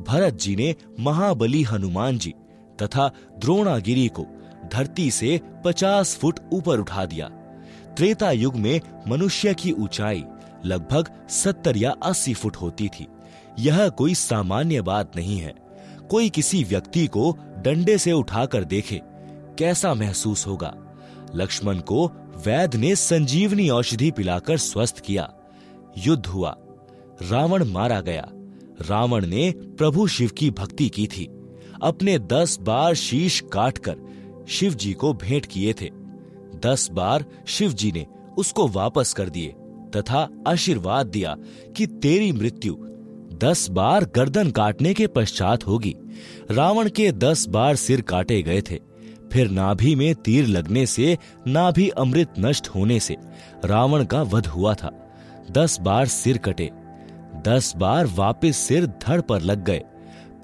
[0.00, 2.32] भरत जी ने महाबली हनुमान जी
[2.78, 4.26] तथा द्रोणागिरी को
[4.72, 7.28] धरती से पचास फुट ऊपर उठा दिया।
[7.96, 10.24] त्रेता युग में मनुष्य की ऊंचाई
[10.64, 13.06] लगभग सत्तर या अस्सी फुट होती थी।
[13.58, 15.54] यह कोई सामान्य बात नहीं है।
[16.10, 19.00] कोई किसी व्यक्ति को डंडे से उठाकर देखे,
[19.58, 20.74] कैसा महसूस होगा?
[21.34, 22.06] लक्ष्मण को
[22.46, 25.32] वैद्य ने संजीवनी औषधि पिलाकर स्वस्थ किया।
[25.98, 26.56] युद्ध हुआ।
[27.22, 28.28] रावण मारा गया।
[28.90, 31.28] रावण ने प्रभु शिव की भक्ति की थी।
[31.82, 33.96] अपने दस बार शीश काटकर
[34.48, 35.90] शिव जी को भेंट किए थे।
[36.66, 38.06] दस बार शिव जी ने
[38.38, 39.54] उसको वापस कर दिए
[39.96, 41.36] तथा आशीर्वाद दिया
[41.76, 42.76] कि तेरी मृत्यु
[43.44, 45.94] दस बार गर्दन काटने के पश्चात होगी।
[46.50, 48.78] रावण के दस बार सिर काटे गए थे।
[49.32, 53.16] फिर नाभि में तीर लगने से, नाभि अमृत नष्ट होने से
[53.64, 54.90] रावण का वध हुआ था।
[55.50, 56.70] दस बार सिर कटे,
[57.46, 59.82] दस बार वापस सिर धड़ पर लग गए।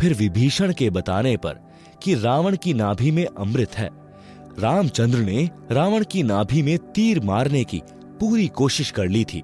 [0.01, 1.68] फिर विभीषण के बताने पर
[2.03, 3.89] कि रावण की नाभि में अमृत है।
[4.59, 7.83] रामचंद्र ने रावण की नाभि में तीर मारने की
[8.21, 9.43] पूरी कोशिश कर ली थी,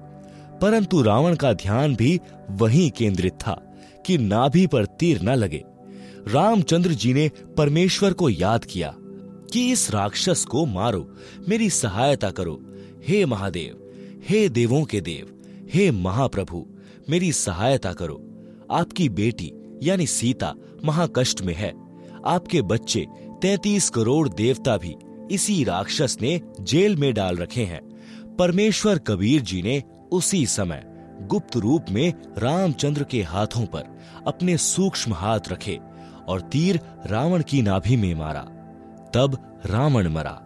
[0.61, 2.19] परंतु रावण का ध्यान भी
[2.51, 3.61] वहीं केंद्रित था
[4.05, 5.63] कि नाभि पर तीर न लगे।
[6.27, 8.93] रामचंद्र जी ने परमेश्वर को याद किया
[9.53, 11.07] कि इस राक्षस को मारो,
[11.49, 12.59] मेरी सहायता करो।
[13.07, 13.81] हे महादेव,
[14.29, 15.31] हे देवों के देव,
[15.73, 16.65] हे महाप्रभु,
[17.09, 18.21] मेरी सहायता करो।
[18.71, 19.51] आपकी बेटी,
[19.83, 20.53] यानी सीता,
[20.85, 21.84] महाकष्ट में है।
[22.27, 23.07] आपके बच्चे
[23.41, 24.95] तैतीस करोड़ देवता भी
[25.31, 27.81] इसी राक्षस ने जेल में डाल रखे हैं।
[28.35, 30.83] परमेश्वर कबीर जी ने उसी समय
[31.21, 33.83] गुप्त रूप में रामचंद्र के हाथों पर
[34.27, 35.79] अपने सूक्ष्म हाथ रखे
[36.27, 38.41] और तीर रावण की नाभि में मारा।
[39.13, 40.41] तब रावण मरा।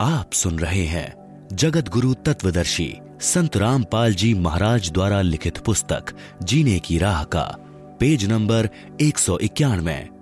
[0.00, 6.04] आप सुन रहे हैं जगत गुरु तत्वदर्शी संत रामपाल जी महाराज द्वारा लिखित पुस्तक,
[6.42, 7.56] जीने की राह का,
[8.00, 8.68] पेज नंबर
[9.00, 10.17] एक सौ इक्यानवे।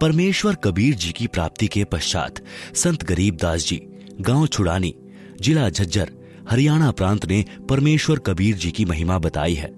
[0.00, 2.34] परमेश्वर कबीर जी की प्राप्ति के पश्चात
[2.74, 3.82] संत गरीबदास जी,
[4.20, 4.94] गाँव छुड़ानी,
[5.40, 6.12] जिला झज्जर,
[6.50, 9.74] हरियाणा प्रांत ने परमेश्वर कबीर जी की महिमा बताई है।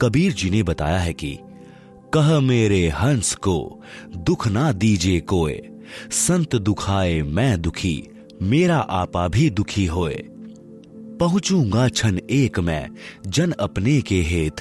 [0.00, 1.38] कबीर जी ने बताया है कि,
[2.14, 3.82] कह मेरे हंस को,
[4.16, 5.62] दुख ना दीजे कोय
[6.10, 8.04] संत दुखाए, मैं दुखी,
[8.42, 10.24] मेरा आपा भी दुखी होए।
[11.20, 12.88] पहुंचूँगा छन एक मैं,
[13.26, 14.60] जन अपने के हेत,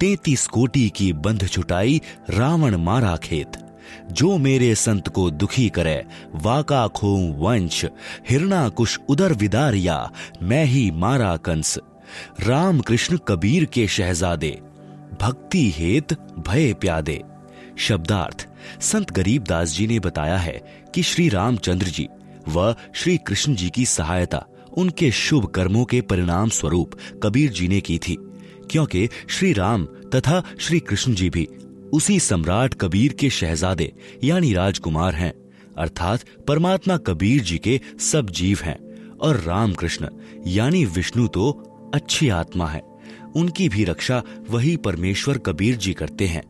[0.00, 3.52] तैतीस कोटि की बंध छुटाई, रावण मारा खेत।
[4.12, 7.84] जो मेरे संत को दुखी करे, वाका खो वंश,
[8.28, 10.10] हिरणा कुश उदर विदारिया,
[10.42, 11.78] मैं ही मारा कंस।
[12.40, 14.58] राम कृष्ण कबीर के शहजादे,
[15.20, 17.20] भक्ति हेत भय प्यादे।
[17.78, 18.46] शब्दार्थ,
[18.80, 20.60] संत गरीबदास जी ने बताया है
[20.94, 22.08] कि श्री रामचंद्र जी
[22.48, 27.80] व श्री कृष्ण जी की सहायता, उनके शुभ कर्मों के परिणाम स्वरूप कबीर जी ने
[27.80, 28.16] की थी,
[28.70, 31.48] क्योंकि श्री राम तथा श्री कृष्ण जी भी
[31.92, 33.92] उसी सम्राट कबीर के शहजादे,
[34.24, 35.32] यानी राजकुमार हैं।
[35.78, 38.78] अर्थात परमात्मा कबीर जी के सब जीव हैं
[39.18, 40.08] और रामकृष्ण,
[40.46, 41.50] यानी विष्णु तो
[41.94, 42.82] अच्छी आत्मा है।
[43.36, 46.42] उनकी भी रक्षा वही परमेश्वर कबीर जी करते हैं।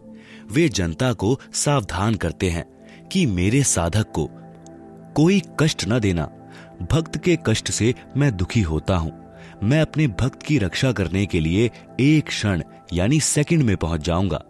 [0.52, 2.64] वे जनता को सावधान करते हैं
[3.08, 4.28] कि मेरे साधक को
[5.14, 6.24] कोई कष्ट न देना।
[6.92, 9.12] भक्त के कष्ट से मैं दुखी होता हूँ।
[9.62, 14.42] मैं अपने भक्त की रक्षा करने के लिए एक क्षण, यानी सेकंड में पहुँच जाऊँगा।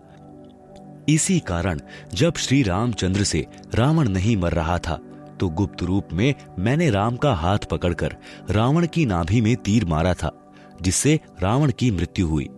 [1.10, 1.80] इसी कारण
[2.14, 4.98] जब श्री रामचंद्र से रावण नहीं मर रहा था
[5.40, 8.16] तो गुप्त रूप में मैंने राम का हाथ पकड़कर
[8.50, 12.48] रावण की नाभि में तीर मारा था, जिससे रावण की मृत्यु हुई।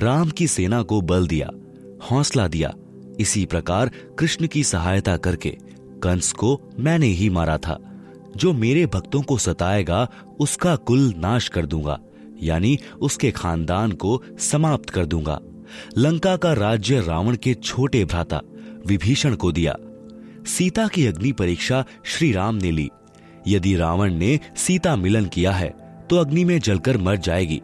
[0.00, 1.50] राम की सेना को बल दिया,
[2.10, 2.72] हौसला दिया।
[3.20, 5.56] इसी प्रकार कृष्ण की सहायता करके
[6.02, 7.78] कंस को मैंने ही मारा था।
[8.36, 10.08] जो मेरे भक्तों को सताएगा,
[10.40, 11.98] उसका कुल नाश कर दूँगा,
[12.42, 15.40] यानी उसके खानदान को समाप्त कर दूँगा।
[15.98, 18.40] लंका का राज्य रावण के छोटे भ्राता
[18.86, 19.76] विभीषण को दिया।
[20.46, 22.88] सीता की अग्नि परीक्षा श्री राम ने ली।
[23.48, 25.68] यदि रावण ने सीता मिलन किया है
[26.10, 27.60] तो अग्नि में जलकर मर जाएगी।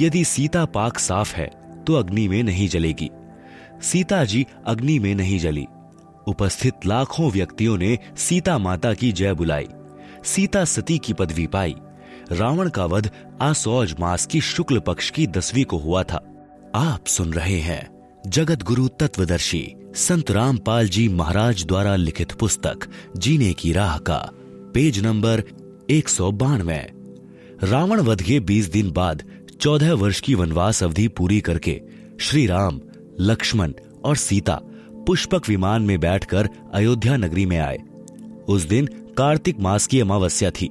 [0.00, 1.50] यदि सीता पाक साफ़ है
[1.86, 3.10] तो अग्नि में नहीं जलेगी।
[3.82, 5.66] सीता जी अग्नि में नहीं जली।
[6.26, 9.68] उपस्थित लाखों व्यक्तियों ने सीता माता की जय बुलाई।
[10.24, 11.74] सीता सती की पदवी पाई।
[12.32, 13.10] रावण का वध
[13.42, 16.29] आसौज मास की शुक्ल पक्ष की दसवीं को हुआ था।
[16.74, 22.78] आप सुन रहे हैं जगत गुरु तत्वदर्शी संत रामपाल जी महाराज द्वारा लिखित पुस्तक,
[23.16, 24.30] जीने की राह का,
[24.74, 25.42] पेज नंबर
[25.90, 26.92] एक सौ बानवे।
[27.62, 29.22] रावण वध के बीस दिन बाद
[29.60, 31.80] चौदह वर्ष की वनवास अवधि पूरी करके
[32.20, 32.80] श्री राम
[33.20, 33.72] लक्ष्मण
[34.04, 34.60] और सीता
[35.06, 37.78] पुष्पक विमान में बैठकर अयोध्या नगरी में आए।
[38.48, 38.86] उस दिन
[39.18, 40.70] कार्तिक मास की अमावस्या थी।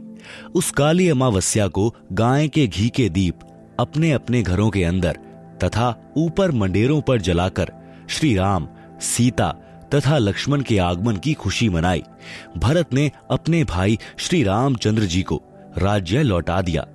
[0.56, 3.40] उस काली अमावस्या को गाय के घी के दीप
[3.80, 5.18] अपने अपने घरों के अंदर
[5.64, 7.72] तथा ऊपर मंडेरों पर जलाकर
[8.10, 8.68] श्री राम
[9.02, 9.50] सीता
[9.94, 12.04] तथा लक्ष्मण के आगमन की खुशी मनाई।
[12.58, 15.42] भरत ने अपने भाई श्री रामचंद्र जी को
[15.78, 16.86] राज्य लौटा दिया।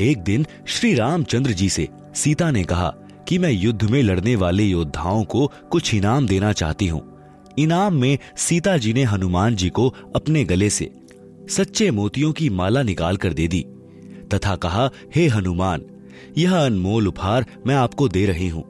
[0.00, 2.92] एक दिन श्री रामचंद्र जी से सीता ने कहा
[3.28, 7.02] कि मैं युद्ध में लड़ने वाले योद्धाओं को कुछ इनाम देना चाहती हूँ।
[7.58, 10.90] इनाम में सीता जी ने हनुमान जी को अपने गले से
[11.48, 13.60] सच्चे मोतियों की माला निकाल कर दे दी
[14.34, 15.84] तथा कहा, हे हनुमान
[16.38, 18.64] यह अनमोल उपहार मैं आपको दे रही हूँ।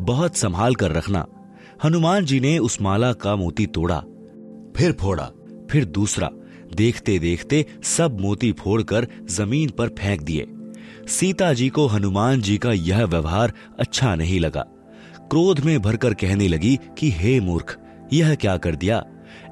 [0.00, 1.26] बहुत संभाल कर रखना।
[1.84, 3.98] हनुमान जी ने उस माला का मोती तोड़ा,
[4.76, 5.30] फिर फोड़ा,
[5.70, 6.30] फिर दूसरा।
[6.74, 10.46] देखते देखते सब मोती फोड़कर ज़मीन पर फेंक दिए।
[11.08, 14.66] सीता जी को हनुमान जी का यह व्यवहार अच्छा नहीं लगा।
[15.30, 17.78] क्रोध में भरकर कहने लगी कि, हे मूर्ख,
[18.12, 19.04] यह क्या कर दिया?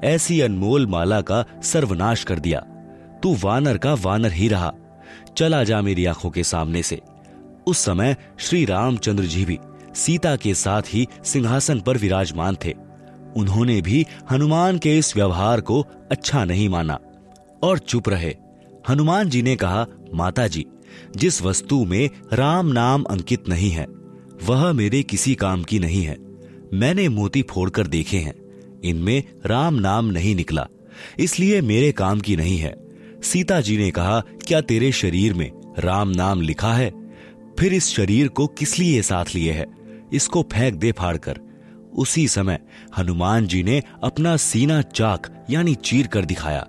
[0.03, 2.59] ऐसी अनमोल माला का सर्वनाश कर दिया।
[3.23, 4.73] तू वानर का वानर ही रहा।
[5.37, 7.01] चला जा मेरी आँखों के सामने से।
[7.67, 9.59] उस समय श्री रामचंद्र जी भी
[9.95, 12.73] सीता के साथ ही सिंहासन पर विराजमान थे।
[13.35, 16.99] उन्होंने भी हनुमान के इस व्यवहार को अच्छा नहीं माना।
[17.63, 18.35] और चुप रहे।
[18.89, 20.65] हनुमान जी ने कहा माता जी
[21.17, 23.85] जिस वस्तु में राम नाम अंकित नहीं है,
[24.43, 26.17] वह मेरे किसी काम की नहीं है।
[26.73, 28.33] मैंने मोती फोड़कर देखे हैं।
[28.83, 30.67] इनमें राम नाम नहीं निकला,
[31.19, 32.75] इसलिए मेरे काम की नहीं है।
[33.23, 37.02] सीता जी ने कहा, क्या तेरे शरीर में राम नाम लिखा है?
[37.59, 39.65] फिर इस शरीर को किस लिए साथ लिए है?
[40.13, 41.39] इसको फेंक दे फाड़ कर
[41.95, 42.59] उसी समय
[42.97, 46.67] हनुमान जी ने अपना सीना चाक, यानी चीर कर दिखाया।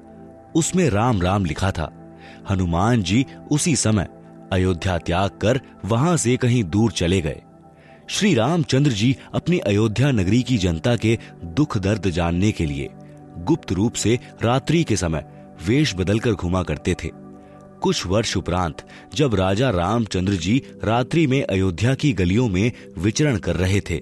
[0.55, 2.19] उसमें राम राम लिखा था।
[2.51, 4.09] हनुमान जी उसी समय
[4.53, 7.43] अयोध्या त्याग कर वहाँ से कहीं दूर चले गए।
[8.07, 12.89] श्री रामचंद्र जी अपनी अयोध्या नगरी की जनता के दुख दर्द जानने के लिए
[13.39, 15.25] गुप्त रूप से रात्रि के समय
[15.67, 17.24] वेश बदलकर घुमा करते थे।
[17.85, 23.57] कुछ वर्ष उपरांत जब राजा रामचंद्र जी रात्रि में अयोध्या की गलियों में विचरण कर
[23.57, 23.95] रहे थे,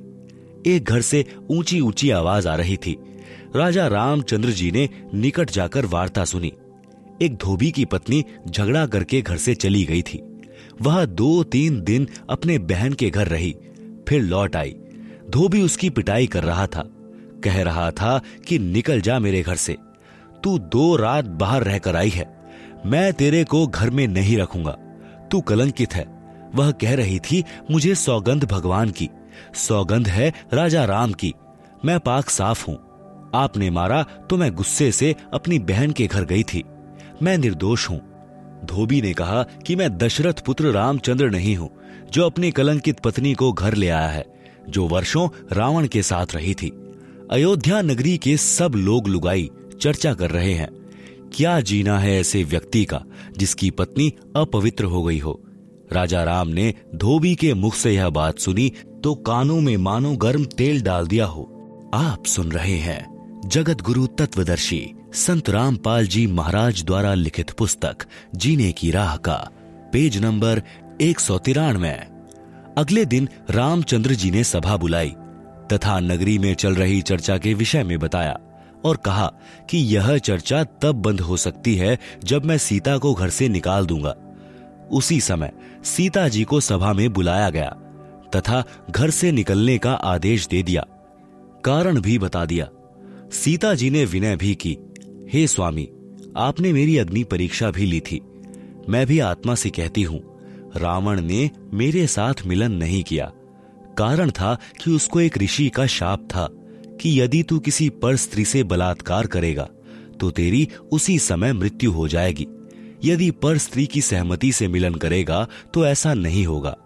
[0.67, 2.97] एक घर से ऊँची ऊँची आवाज़ आ रही थी।
[3.57, 6.53] राजा रामचंद्र जी ने निकट जाकर वार्ता सुनी।
[7.23, 10.23] एक धोबी की पत्नी झगड़ा करके घर से चली गई थी।
[10.83, 13.57] वह दो तीन दिन अपने बहन के घर रही,
[14.09, 14.75] फिर लौट आई।
[15.31, 16.89] धोबी उसकी पिटाई कर रहा था।
[17.45, 19.77] कह रहा था कि निकल जा मेरे घर से।
[20.45, 22.42] तू दो रात बाहर रहकर आई है।
[22.87, 24.77] मैं तेरे को घर में नहीं रखूँगा।
[25.31, 26.07] तू कलंकित है।
[26.55, 29.11] वह कह रही थी, मुझे सौगंध भगवान की।
[29.55, 31.35] सौगंध है राजा राम की।
[31.85, 32.79] मैं पाक साफ़ हूँ।
[33.35, 36.65] आपने मारा तो मैं गुस्से से अपनी बहन के घर गई थी।
[37.23, 38.01] मैं निर्दोष हूँ।
[38.65, 41.71] धोबी ने कहा कि मैं दशरथ पुत्र रामचंद्र नहीं हूँ,
[42.13, 44.27] जो अपनी कलंकित पत्नी को घर ले आया है,
[44.69, 46.69] जो वर्षों रावण के साथ रही थी।
[47.31, 50.82] अयोध्या नगरी के सब लोग लुगाई, चर्चा कर रहे हैं।
[51.35, 53.03] क्या जीना है ऐसे व्यक्ति का,
[53.37, 55.41] जिसकी पत्नी अपवित्र हो गई हो?
[55.93, 58.73] राजा राम ने धोबी के मुख से यह बात सुनी
[59.05, 61.43] तो कानों में मानो गर्म तेल डाल दिया हो।
[61.95, 67.97] आप सुन रहे हैं जगत गुरु तत्वदर्शी संत रामपाल जी महाराज द्वारा लिखित पुस्तक,
[68.35, 69.37] जीने की राह का,
[69.93, 70.63] पेज नंबर
[71.01, 71.91] एक सौ तिरानवे।
[72.79, 75.13] अगले दिन रामचंद्र जी ने सभा बुलाई,
[75.73, 78.39] तथा नगरी में चल रही चर्चा के विषय में बताया।
[78.85, 79.33] और कहा
[79.71, 83.87] कि यह चर्चा तब बंद हो सकती है जब मैं सीता को घर से निकाल
[83.87, 84.17] दूँगा।
[84.93, 85.53] उसी समय
[85.85, 87.69] सीता जी को सभा में बुलाया गया,
[88.37, 90.87] तथा घर से निकलने का आदेश दे दिया।
[91.65, 92.69] कारण भी बता दिया।
[93.33, 94.79] सीता जी ने विनय भी की,
[95.33, 95.89] हे स्वामी,
[96.37, 98.21] आपने मेरी अग्नि परीक्षा भी ली थी।
[98.89, 100.21] मैं भी आत्मा से कहती हूँ,
[100.77, 103.33] रावण ने मेरे साथ मिलन नहीं किया।
[103.99, 106.49] कारण था कि उसको एक ऋषि का शाप था।
[107.03, 109.69] कि यदि तू किसी पर स्त्री से बलात्कार करेगा
[110.21, 112.47] तो तेरी उसी समय मृत्यु हो जाएगी।
[113.05, 116.77] यदि पर स्त्री की सहमति से मिलन करेगा तो ऐसा नहीं होगा।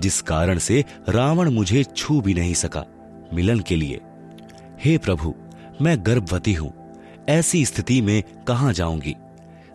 [0.00, 2.84] जिस कारण से रावण मुझे छू भी नहीं सका
[3.34, 4.00] मिलन के लिए।
[4.84, 5.34] हे प्रभु,
[5.82, 6.72] मैं गर्भवती हूँ।
[7.28, 9.14] ऐसी स्थिति में कहा जाऊँगी?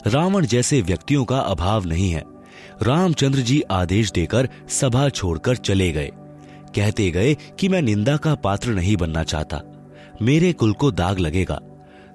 [0.07, 2.23] रावण जैसे व्यक्तियों का अभाव नहीं है।
[2.83, 6.11] रामचंद्र जी आदेश देकर सभा छोड़कर चले गए।
[6.75, 9.61] कहते गए कि मैं निंदा का पात्र नहीं बनना चाहता।
[10.21, 11.59] मेरे कुल को दाग लगेगा।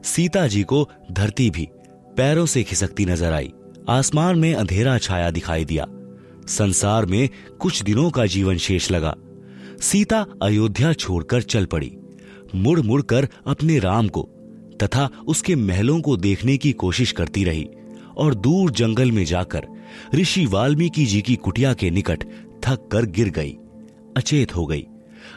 [0.04, 1.68] सीता जी को धरती भी,
[2.16, 3.52] पैरों से खिसकती नज़र आई।
[3.88, 5.86] आसमान में अंधेरा छाया दिखाई दिया।
[6.48, 7.28] संसार में
[7.60, 9.14] कुछ दिनों का जीवन शेष लगा।
[9.80, 11.92] सीता अयोध्या छोड़कर चल पड़ी।
[12.54, 14.22] मुड़ मुड़ कर अपने राम को
[14.82, 17.68] तथा उसके महलों को देखने की कोशिश करती रही
[18.16, 19.66] और दूर जंगल में जाकर
[20.14, 22.24] ऋषि वाल्मीकि जी की कुटिया के निकट
[22.64, 23.56] थक कर गिर गई।
[24.16, 24.86] अचेत हो गई।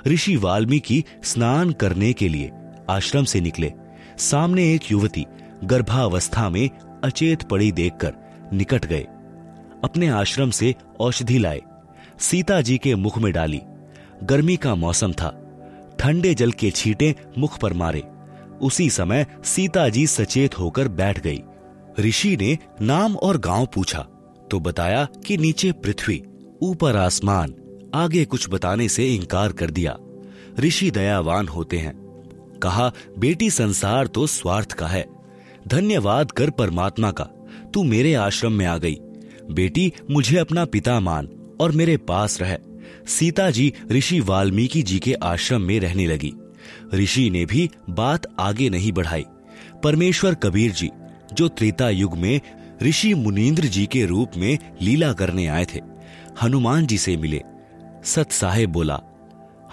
[0.07, 2.51] ऋषि वाल्मीकि स्नान करने के लिए
[2.89, 3.71] आश्रम से निकले।
[4.17, 5.25] सामने एक युवती
[5.63, 6.69] गर्भावस्था में
[7.03, 8.13] अचेत पड़ी देखकर
[8.53, 9.07] निकट गए।
[9.83, 11.61] अपने आश्रम से औषधि लाए।
[12.19, 13.61] सीता जी के मुख में डाली।
[14.23, 15.35] गर्मी का मौसम था।
[15.99, 18.03] ठंडे जल के छींटे मुख पर मारे।
[18.61, 21.41] उसी समय सीता जी सचेत होकर बैठ गई।
[21.99, 24.07] ऋषि ने नाम और गाँव पूछा
[24.51, 26.23] तो बताया कि नीचे पृथ्वी,
[26.61, 27.53] ऊपर आसमान,
[27.93, 29.97] आगे कुछ बताने से इनकार कर दिया।
[30.59, 32.08] ऋषि दयावान होते हैं।
[32.63, 35.05] कहा, बेटी, संसार तो स्वार्थ का है।
[35.67, 37.23] धन्यवाद कर परमात्मा का।
[37.73, 38.95] तू मेरे आश्रम में आ गई।
[39.51, 42.57] बेटी, मुझे अपना पिता मान और मेरे पास रह।
[43.07, 46.33] सीता जी ऋषि वाल्मीकि जी के आश्रम में रहने लगी।
[46.93, 49.25] ऋषि ने भी बात आगे नहीं बढ़ाई।
[49.83, 50.89] परमेश्वर कबीर जी,
[51.33, 52.41] जो त्रेता युग में
[52.83, 55.79] ऋषि मुनीन्द्र जी के रूप में लीला करने आए थे,
[56.41, 57.41] हनुमान जी से मिले।
[58.03, 59.01] सत साहेब बोला,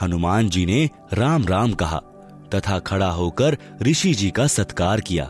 [0.00, 2.02] हनुमान जी ने राम राम कहा
[2.56, 5.24] तथा खड़ा होकर ऋषि जी का सत्कार किया,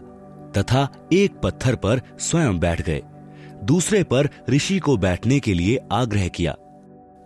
[0.57, 3.03] तथा एक पत्थर पर स्वयं बैठ गए।
[3.65, 6.57] दूसरे पर ऋषि को बैठने के लिए आग्रह किया।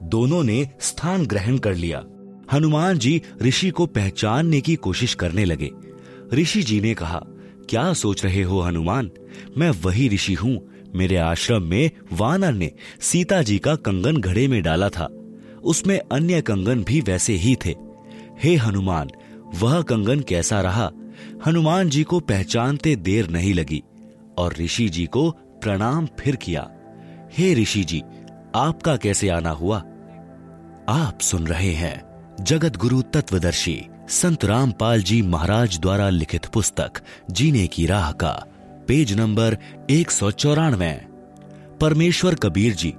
[0.02, 2.04] दोनों ने स्थान ग्रहण कर लिया।
[2.52, 5.70] हनुमान जी ऋषि को पहचानने की कोशिश करने लगे।
[6.34, 7.22] ऋषि जी ने कहा,
[7.68, 9.10] क्या सोच रहे हो हनुमान?
[9.58, 10.58] मैं वही ऋषि हूँ।
[10.94, 15.08] मेरे आश्रम में वानर ने सीता जी का कंगन घड़े में डाला था।
[15.62, 17.74] उसमें अन्य कंगन भी वैसे ही थे।
[18.42, 19.10] हे हनुमान
[19.54, 20.90] वह कंगन कैसा रहा,
[21.46, 23.82] हनुमान जी को पहचानते देर नहीं लगी
[24.38, 26.70] और ऋषि जी को प्रणाम फिर किया।
[27.38, 28.02] हे ऋषि जी,
[28.54, 29.78] आपका कैसे आना हुआ?
[30.88, 32.02] आप सुन रहे हैं
[32.40, 36.92] जगत गुरु तत्वदर्शी संत रामपाल जी महाराज द्वारा लिखित पुस्तक,
[37.30, 38.44] जीने की राह का,
[38.88, 39.58] पेज नंबर
[39.90, 41.00] एक सौ चौरानवे।
[41.80, 42.94] परमेश्वर कबीर जी,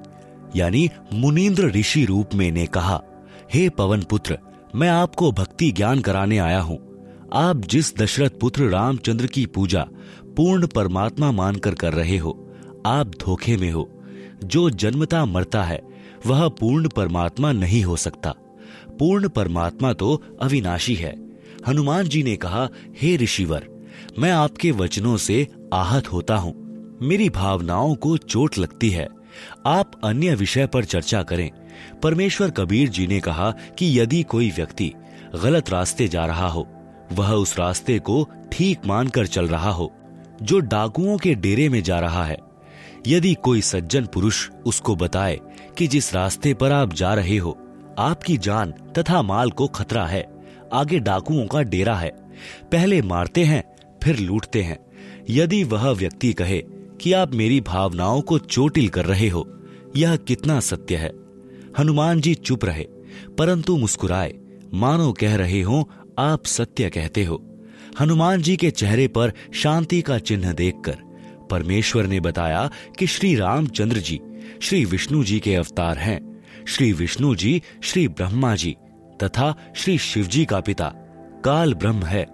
[0.55, 3.01] यानी मुनीन्द्र ऋषि रूप में ने कहा,
[3.53, 4.37] हे पवन पुत्र
[4.75, 6.79] मैं आपको भक्ति ज्ञान कराने आया हूँ।
[7.33, 9.87] आप जिस दशरथ पुत्र रामचंद्र की पूजा
[10.37, 12.53] पूर्ण परमात्मा मानकर कर रहे हो,
[12.85, 14.03] आप धोखे में हो।
[14.43, 15.81] जो जन्मता मरता है,
[16.25, 18.35] वह पूर्ण परमात्मा नहीं हो सकता।
[18.99, 21.15] पूर्ण परमात्मा तो अविनाशी है।
[21.67, 22.69] हनुमान जी ने कहा,
[23.01, 23.67] हे ऋषिवर,
[24.19, 26.61] मैं आपके वचनों से आहत होता हूँ।
[27.01, 29.07] मेरी भावनाओं को चोट लगती है।
[29.65, 31.51] आप अन्य विषय पर चर्चा करें।
[32.03, 34.93] परमेश्वर कबीर जी ने कहा कि यदि कोई व्यक्ति
[35.43, 36.67] गलत रास्ते जा रहा हो,
[37.11, 39.93] वह उस रास्ते को ठीक मानकर चल रहा हो,
[40.41, 42.37] जो डाकुओं के डेरे में जा रहा है।
[43.07, 45.39] यदि कोई सज्जन पुरुष उसको बताए
[45.77, 47.57] कि जिस रास्ते पर आप जा रहे हो,
[47.99, 50.27] आपकी जान तथा माल को खतरा है,
[50.73, 52.09] आगे डाकुओं का डेरा है,
[52.71, 53.63] पहले मारते हैं,
[54.03, 54.79] फिर लूटते हैं।
[55.29, 56.63] यदि वह व्यक्ति कहे
[57.01, 59.47] कि आप मेरी भावनाओं को चोटिल कर रहे हो,
[59.95, 61.20] यह कितना सत्य है?
[61.79, 62.83] हनुमान जी चुप रहे,
[63.37, 64.33] परंतु मुस्कुराए,
[64.73, 67.61] मानो कह रहे हो, आप सत्य कहते हो।
[67.99, 70.97] हनुमान जी के चेहरे पर शांति का चिन्ह देखकर,
[71.51, 72.69] परमेश्वर ने बताया
[72.99, 74.19] कि श्री रामचंद्र जी,
[74.61, 78.75] श्री विष्णु जी के अवतार हैं। श्री विष्णु जी, श्री ब्रह्मा जी,
[79.23, 80.93] तथा श्री शिव जी का पिता,
[81.45, 82.27] काल ब्रह्म है।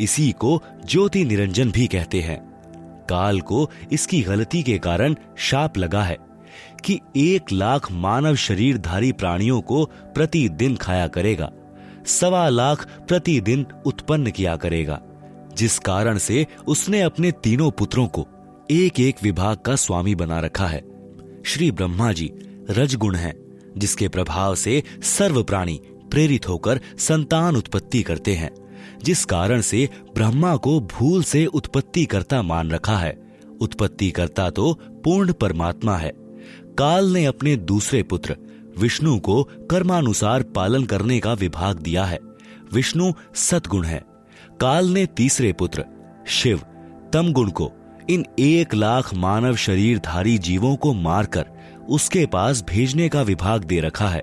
[0.00, 2.52] इसी को ज्योति निरंजन भी कहते हैं।
[3.10, 6.31] काल को इसकी गलती के कारण शाप लगा है।
[6.84, 11.52] कि एक लाख मानव शरीरधारी प्राणियों को प्रतिदिन खाया करेगा।
[12.06, 15.02] सवा लाख प्रतिदिन उत्पन्न किया करेगा।
[15.54, 18.26] जिस कारण से उसने अपने तीनों पुत्रों को
[18.70, 20.84] एक एक विभाग का स्वामी बना रखा है।
[21.44, 22.32] श्री ब्रह्मा जी
[22.70, 23.34] रजगुण है,
[23.78, 25.80] जिसके प्रभाव से सर्व प्राणी
[26.10, 28.50] प्रेरित होकर संतान उत्पत्ति करते हैं।
[29.02, 34.78] जिस कारण से ब्रह्मा को भूल से उत्पत्ति करता मान रखा है। उत्पत्ति करता तो
[34.90, 36.21] पूर्ण परमात्मा है।
[36.78, 38.36] काल ने अपने दूसरे पुत्र,
[38.78, 42.18] विष्णु को कर्मानुसार पालन करने का विभाग दिया है।
[42.72, 44.04] विष्णु सतगुण है।
[44.60, 45.84] काल ने तीसरे पुत्र,
[46.26, 46.60] शिव,
[47.12, 47.72] तमगुण को,
[48.10, 51.46] इन एक लाख मानव शरीरधारी जीवों को मारकर
[51.88, 54.22] उसके पास भेजने का विभाग दे रखा है।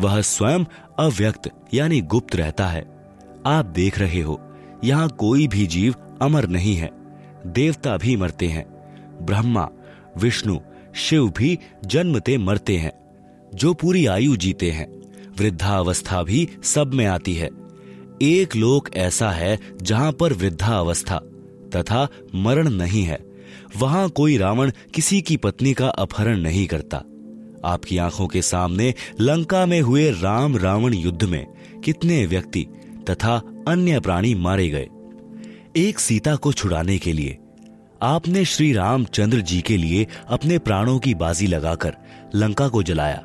[0.00, 0.64] वह स्वयं
[0.98, 3.12] अव्यक्त, यानी गुप्त रहता है।
[3.46, 4.52] आप देख रहे हो,
[4.84, 6.90] यहाँ कोई भी जीव अमर नहीं है।
[7.46, 8.66] देवता भी मरते हैं।
[9.22, 9.68] ब्रह्मा,
[10.18, 10.58] विष्णु
[10.98, 12.92] शिव भी जन्मते मरते हैं,
[13.54, 14.98] जो पूरी आयु जीते हैं।
[15.38, 17.50] वृद्धावस्था भी सब में आती है।
[18.22, 21.18] एक लोक ऐसा है जहाँ पर वृद्धावस्था
[21.76, 23.18] तथा मरण नहीं है।
[23.76, 27.04] वहाँ कोई रावण किसी की पत्नी का अपहरण नहीं करता।
[27.64, 31.46] आपकी आँखों के सामने लंका में हुए राम रावण युद्ध में
[31.84, 32.66] कितने व्यक्ति
[33.10, 34.88] तथा अन्य प्राणी मारे गए।
[35.76, 37.38] एक सीता को छुड़ाने के लिए
[38.02, 41.96] आपने श्री रामचंद्र जी के लिए अपने प्राणों की बाजी लगाकर
[42.34, 43.24] लंका को जलाया।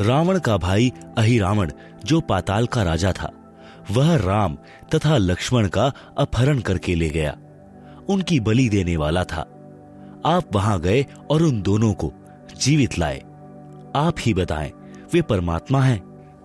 [0.00, 1.70] रावण का भाई अहिरावण,
[2.04, 3.32] जो पाताल का राजा था,
[3.90, 4.58] वह राम
[4.94, 7.36] तथा लक्ष्मण का अपहरण करके ले गया।
[8.08, 9.40] उनकी बलि देने वाला था।
[10.26, 12.12] आप वहाँ गए और उन दोनों को
[12.60, 13.18] जीवित लाए।
[13.96, 14.72] आप ही बताएँ,
[15.12, 16.02] वे परमात्मा हैं।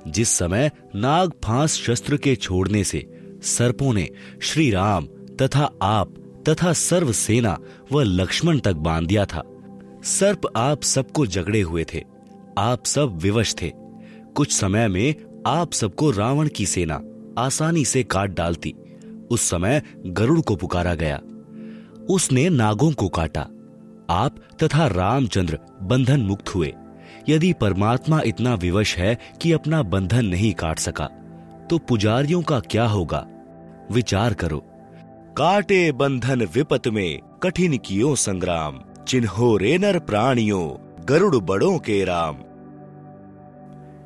[0.07, 4.09] जिस समय नाग फांस शस्त्र के छोड़ने से सर्पों ने
[4.41, 5.05] श्री राम
[5.41, 6.13] तथा आप
[6.49, 7.57] तथा सर्व सेना
[7.91, 9.43] व लक्ष्मण तक बाँध दिया था।
[10.03, 12.03] सर्प आप सबको जगड़े हुए थे,
[12.57, 13.71] आप सब विवश थे।
[14.35, 15.15] कुछ समय में
[15.47, 17.01] आप सबको रावण की सेना
[17.37, 18.75] आसानी से काट डालती।
[19.31, 21.21] उस समय गरुड़ को पुकारा गया।
[22.09, 23.47] उसने नागों को काटा।
[24.09, 26.73] आप तथा रामचंद्र बंधन मुक्त हुए।
[27.29, 31.05] यदि परमात्मा इतना विवश है कि अपना बंधन नहीं काट सका
[31.69, 33.27] तो पुजारियों का क्या होगा?
[33.91, 34.70] विचार करो।
[35.37, 42.35] काटे बंधन विपत में कठिन कियो संग्राम। चिन्हो रेनर प्राणियों, गरुड़ बड़ों के राम।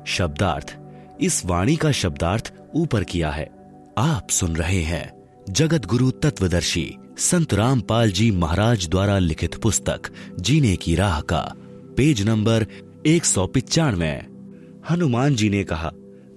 [0.06, 0.78] शब्दार्थ,
[1.20, 3.50] इस वाणी का शब्दार्थ ऊपर किया है।
[3.98, 5.12] आप सुन रहे हैं
[5.50, 10.00] जगत गुरु तत्वदर्शी संत रामपाल जी महाराज द्वारा लिखित पुस्तक,
[10.40, 11.52] जीने की राह का,
[11.96, 12.66] पेज नंबर
[13.06, 14.26] एक सौ पिचानवे।
[14.90, 15.92] हनुमान जी ने कहा,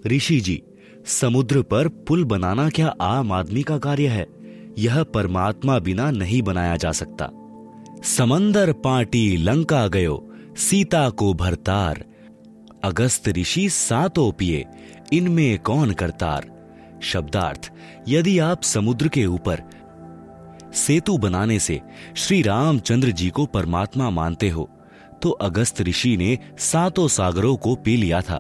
[0.07, 0.63] ऋषि जी,
[1.05, 4.38] समुद्र पर पुल बनाना क्या आम आदमी का कार्य है?
[4.80, 7.30] यह परमात्मा बिना नहीं बनाया जा सकता।
[8.03, 10.25] समंदर पाटी लंका गयो,
[10.57, 12.03] सीता को भरतार
[12.84, 14.65] अगस्त ऋषि सातों पिए,
[15.13, 16.49] इनमें कौन करतार?
[17.03, 17.71] शब्दार्थ,
[18.07, 19.63] यदि आप समुद्र के ऊपर
[20.73, 21.80] सेतु बनाने से
[22.15, 24.69] श्री रामचंद्र जी को परमात्मा मानते हो
[25.21, 28.39] तो अगस्त ऋषि ने सातों सागरों को पी लिया था।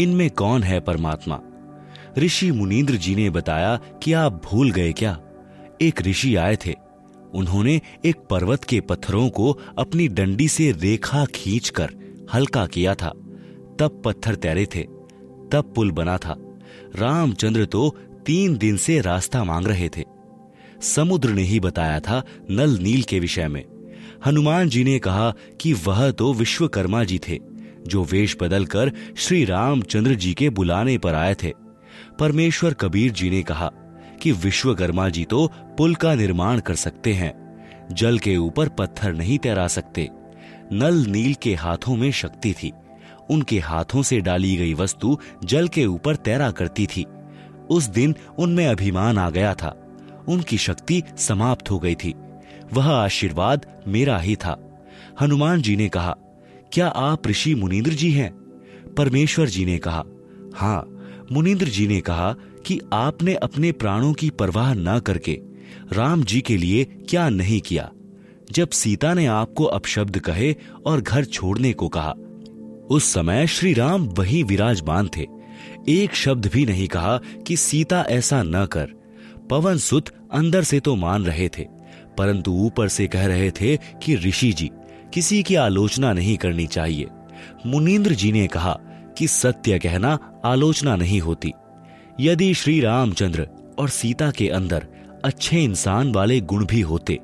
[0.00, 1.40] इनमें कौन है परमात्मा?
[2.18, 5.18] ऋषि मुनीन्द्र जी ने बताया कि आप भूल गए क्या?
[5.82, 6.74] एक ऋषि आए थे।
[7.34, 11.90] उन्होंने एक पर्वत के पत्थरों को अपनी डंडी से रेखा खींचकर
[12.34, 13.08] हल्का किया था।
[13.78, 14.82] तब पत्थर तैरे थे,
[15.52, 16.36] तब पुल बना था।
[16.96, 20.04] रामचंद्र तो तीन दिन से रास्ता मांग रहे थे।
[20.82, 23.64] समुद्र ने ही बताया था नल नील के विषय में।
[24.26, 27.38] हनुमान जी ने कहा कि वह तो विश्वकर्मा जी थे,
[27.86, 31.52] जो वेश बदलकर श्री रामचंद्र जी के बुलाने पर आए थे।
[32.18, 33.70] परमेश्वर कबीर जी ने कहा
[34.18, 37.48] कि विश्वकर्मा जी तो पुल का निर्माण कर सकते हैं।
[37.92, 40.08] जल के ऊपर पत्थर नहीं तैरा सकते।
[40.72, 42.72] नल नील के हाथों में शक्ति थी।
[43.30, 47.06] उनके हाथों से डाली गई वस्तु जल के ऊपर तैरा करती थी।
[47.70, 49.84] उस दिन उनमें अभिमान आ गया था।
[50.28, 52.14] उनकी शक्ति समाप्त हो गई थी।
[52.72, 54.80] वह आशीर्वाद मेरा ही था।
[55.20, 56.16] हनुमान जी ने कहा,
[56.72, 58.32] क्या आप ऋषि मुनिंद्र जी हैं?
[58.98, 60.04] परमेश्वर जी ने कहा
[60.54, 60.97] हाँ
[61.32, 62.32] मुनिंद्र जी ने कहा
[62.66, 65.38] कि आपने अपने प्राणों की परवाह न करके
[65.92, 67.90] राम जी के लिए क्या नहीं किया।
[68.52, 70.54] जब सीता ने आपको अपशब्द कहे
[70.86, 72.14] और घर छोड़ने को कहा,
[72.90, 75.26] उस समय श्री राम वही विराजमान थे।
[75.88, 78.92] एक शब्द भी नहीं कहा कि सीता ऐसा न कर।
[79.50, 81.66] पवन सुत अंदर से तो मान रहे थे,
[82.18, 84.70] परंतु ऊपर से कह रहे थे कि ऋषि जी,
[85.14, 87.06] किसी की आलोचना नहीं करनी चाहिए।
[87.66, 88.78] मुनीन्द्र जी ने कहा
[89.18, 91.52] कि सत्य कहना आलोचना नहीं होती।
[92.20, 93.48] यदि श्री रामचंद्र
[93.78, 94.86] और सीता के अंदर
[95.24, 97.18] अच्छे इंसान वाले गुण भी होते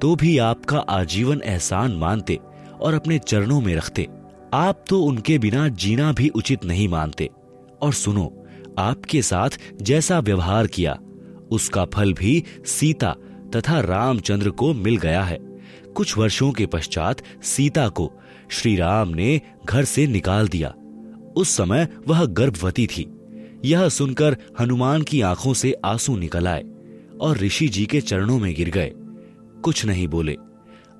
[0.00, 2.38] तो भी आपका आजीवन एहसान मानते
[2.80, 4.06] और अपने चरणों में रखते।
[4.54, 7.28] आप तो उनके बिना जीना भी उचित नहीं मानते।
[7.82, 8.46] और सुनो,
[8.78, 10.98] आपके साथ जैसा व्यवहार किया,
[11.50, 13.14] उसका फल भी सीता
[13.56, 15.38] तथा रामचंद्र को मिल गया है।
[15.94, 18.10] कुछ वर्षों के पश्चात सीता को
[18.50, 20.74] श्री राम ने घर से निकाल दिया।
[21.36, 23.16] उस समय वह गर्भवती थी।
[23.64, 26.64] यह सुनकर हनुमान की आँखों से आँसू निकल आए
[27.20, 28.92] और ऋषि जी के चरणों में गिर गए।
[29.62, 30.36] कुछ नहीं बोले।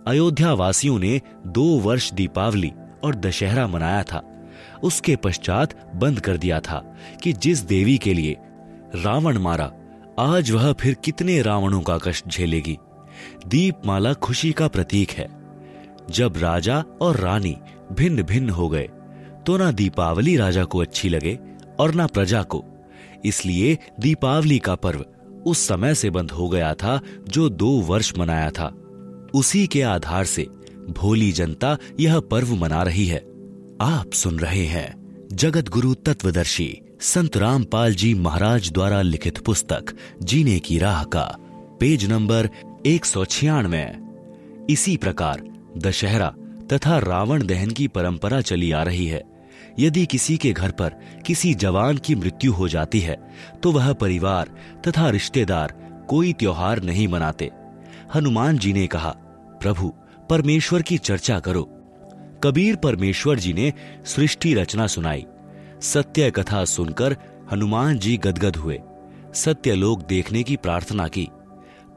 [0.06, 2.72] अयोध्या वासियों ने दो वर्ष दीपावली
[3.04, 4.48] और दशहरा मनाया था।
[4.82, 8.36] उसके पश्चात बंद कर दिया था कि जिस देवी के लिए
[8.94, 9.72] रावण मारा,
[10.18, 12.78] आज वह फिर कितने रावणों का कष्ट झेलेगी।
[13.46, 15.28] दीपमाला खुशी का प्रतीक है।
[16.10, 17.56] जब राजा और रानी
[17.92, 18.88] भिन्न भिन्न हो गए
[19.46, 21.38] तो ना दीपावली राजा को अच्छी लगे
[21.80, 22.64] और ना प्रजा को।
[23.24, 25.04] इसलिए दीपावली का पर्व
[25.46, 28.66] उस समय से बंद हो गया था जो दो वर्ष मनाया था।
[29.34, 30.46] उसी के आधार से
[30.90, 33.18] भोली जनता यह पर्व मना रही है।
[33.80, 40.58] आप सुन रहे हैं जगत गुरु तत्वदर्शी संत रामपाल जी महाराज द्वारा लिखित पुस्तक, जीने
[40.58, 41.24] की राह का,
[41.80, 42.48] पेज नंबर
[42.86, 43.86] एक सौ छियानवे।
[44.72, 45.42] इसी प्रकार
[45.78, 46.34] दशहरा
[46.72, 49.22] तथा रावण दहन की परंपरा चली आ रही है।
[49.78, 50.94] यदि किसी के घर पर
[51.26, 53.16] किसी जवान की मृत्यु हो जाती है
[53.62, 54.50] तो वह परिवार
[54.88, 55.74] तथा रिश्तेदार
[56.08, 57.50] कोई त्योहार नहीं मनाते।
[58.14, 59.10] हनुमान जी ने कहा,
[59.62, 59.92] प्रभु,
[60.30, 61.62] परमेश्वर की चर्चा करो।
[62.44, 63.72] कबीर परमेश्वर जी ने
[64.06, 65.24] सृष्टि रचना सुनाई।
[65.80, 67.16] सत्य कथा सुनकर
[67.52, 68.78] हनुमान जी गदगद हुए।
[69.34, 71.28] सत्य लोग देखने की प्रार्थना की।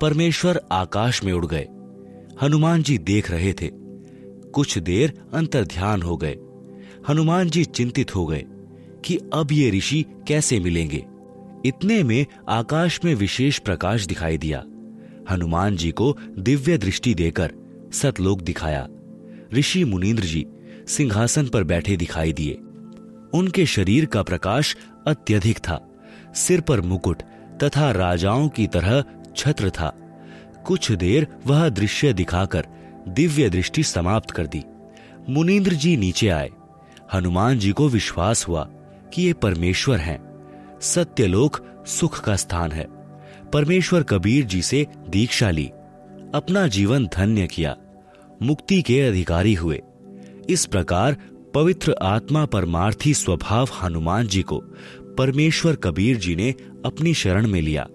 [0.01, 1.67] परमेश्वर आकाश में उड़ गए।
[2.41, 3.82] हनुमान जी देख रहे थे।
[4.53, 6.37] कुछ देर अंतर ध्यान हो गए।
[7.09, 8.43] हनुमान जी चिंतित हो गए
[9.05, 11.05] कि अब ये ऋषि कैसे मिलेंगे।
[11.65, 14.63] इतने में आकाश में विशेष प्रकाश दिखाई दिया।
[15.31, 17.51] हनुमान जी को दिव्य दृष्टि देकर
[17.93, 18.87] सतलोक दिखाया।
[19.53, 20.45] ऋषि मुनीन्द्र जी
[20.87, 22.53] सिंहासन पर बैठे दिखाई दिए।
[23.33, 24.77] उनके शरीर का प्रकाश
[25.07, 25.89] अत्यधिक था।
[26.35, 27.21] सिर पर मुकुट
[27.63, 29.03] तथा राजाओं की तरह
[29.37, 29.99] छत्र था।
[30.65, 32.67] कुछ देर वह दृश्य दिखाकर
[33.07, 34.63] दिव्य दृष्टि समाप्त कर दी।
[35.29, 36.49] मुनीन्द्र जी नीचे आए।
[37.13, 38.63] हनुमान जी को विश्वास हुआ
[39.13, 40.49] कि ये परमेश्वर हैं।
[40.81, 42.87] सत्यलोक सुख का स्थान है।
[43.53, 45.67] परमेश्वर कबीर जी से दीक्षा ली।
[46.35, 47.77] अपना जीवन धन्य किया।
[48.41, 49.81] मुक्ति के अधिकारी हुए।
[50.49, 51.17] इस प्रकार
[51.53, 54.63] पवित्र आत्मा परमार्थी स्वभाव हनुमान जी को
[55.17, 56.51] परमेश्वर कबीर जी ने
[56.85, 57.87] अपनी शरण में लिया।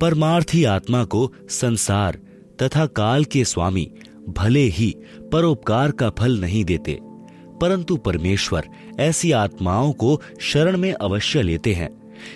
[0.00, 2.18] परमार्थी आत्मा को संसार
[2.62, 3.92] तथा काल के स्वामी
[4.28, 4.94] भले ही
[5.32, 6.98] परोपकार का फल नहीं देते,
[7.60, 8.68] परंतु परमेश्वर
[9.00, 11.88] ऐसी आत्माओं को शरण में अवश्य लेते हैं,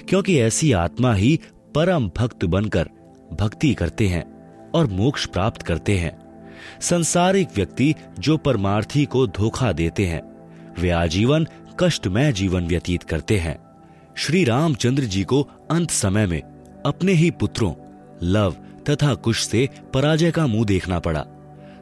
[0.09, 1.39] क्योंकि ऐसी आत्मा ही
[1.75, 2.89] परम भक्त बनकर
[3.33, 4.25] भक्ति करते हैं
[4.71, 6.17] और मोक्ष प्राप्त करते हैं।
[6.81, 10.23] संसारिक व्यक्ति जो परमार्थी को धोखा देते हैं,
[10.81, 11.47] वे आजीवन
[11.81, 13.57] कष्टमय जीवन व्यतीत करते हैं।
[14.17, 16.41] श्री रामचंद्र जी को अंत समय में
[16.87, 17.73] अपने ही पुत्रों,
[18.23, 18.57] लव
[18.91, 21.25] तथा कुश से पराजय का मुँह देखना पड़ा।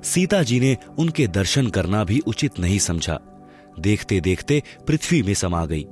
[0.04, 3.20] सीता जी ने उनके दर्शन करना भी उचित नहीं समझा।
[3.80, 5.86] देखते देखते पृथ्वी में समा गई।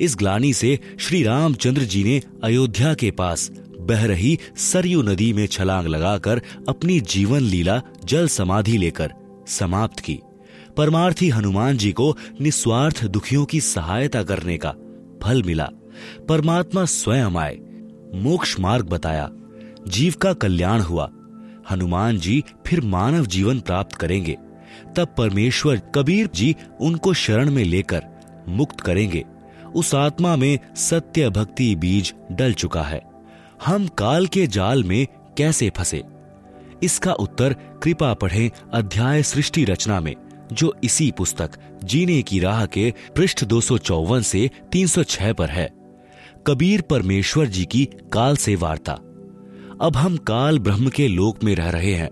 [0.00, 3.50] इस ग्लानी से श्री रामचंद्र जी ने अयोध्या के पास
[3.80, 9.12] बह रही सरयू नदी में छलांग लगाकर अपनी जीवन लीला, जल समाधि लेकर
[9.48, 10.20] समाप्त की।
[10.76, 14.74] परमार्थी हनुमान जी को निस्वार्थ दुखियों की सहायता करने का
[15.22, 15.68] फल मिला।
[16.28, 17.58] परमात्मा स्वयं आए,
[18.14, 19.30] मोक्ष मार्ग बताया।
[19.88, 21.10] जीव का कल्याण हुआ।
[21.70, 24.36] हनुमान जी फिर मानव जीवन प्राप्त करेंगे।
[24.96, 28.02] तब परमेश्वर कबीर जी उनको शरण में लेकर
[28.48, 29.24] मुक्त करेंगे।
[29.74, 33.02] उस आत्मा में सत्य भक्ति बीज डल चुका है।
[33.66, 35.06] हम काल के जाल में
[35.36, 36.02] कैसे फंसे?
[36.82, 40.16] इसका उत्तर कृपा पढ़ें अध्याय सृष्टि रचना में,
[40.52, 41.50] जो इसी पुस्तक,
[41.84, 45.70] जीने की राह के पृष्ठ दो सौ चौवन से 306 पर है।
[46.46, 48.98] कबीर परमेश्वर जी की काल से वार्ता।
[49.80, 52.10] अब हम काल ब्रह्म के लोक में रह रहे हैं।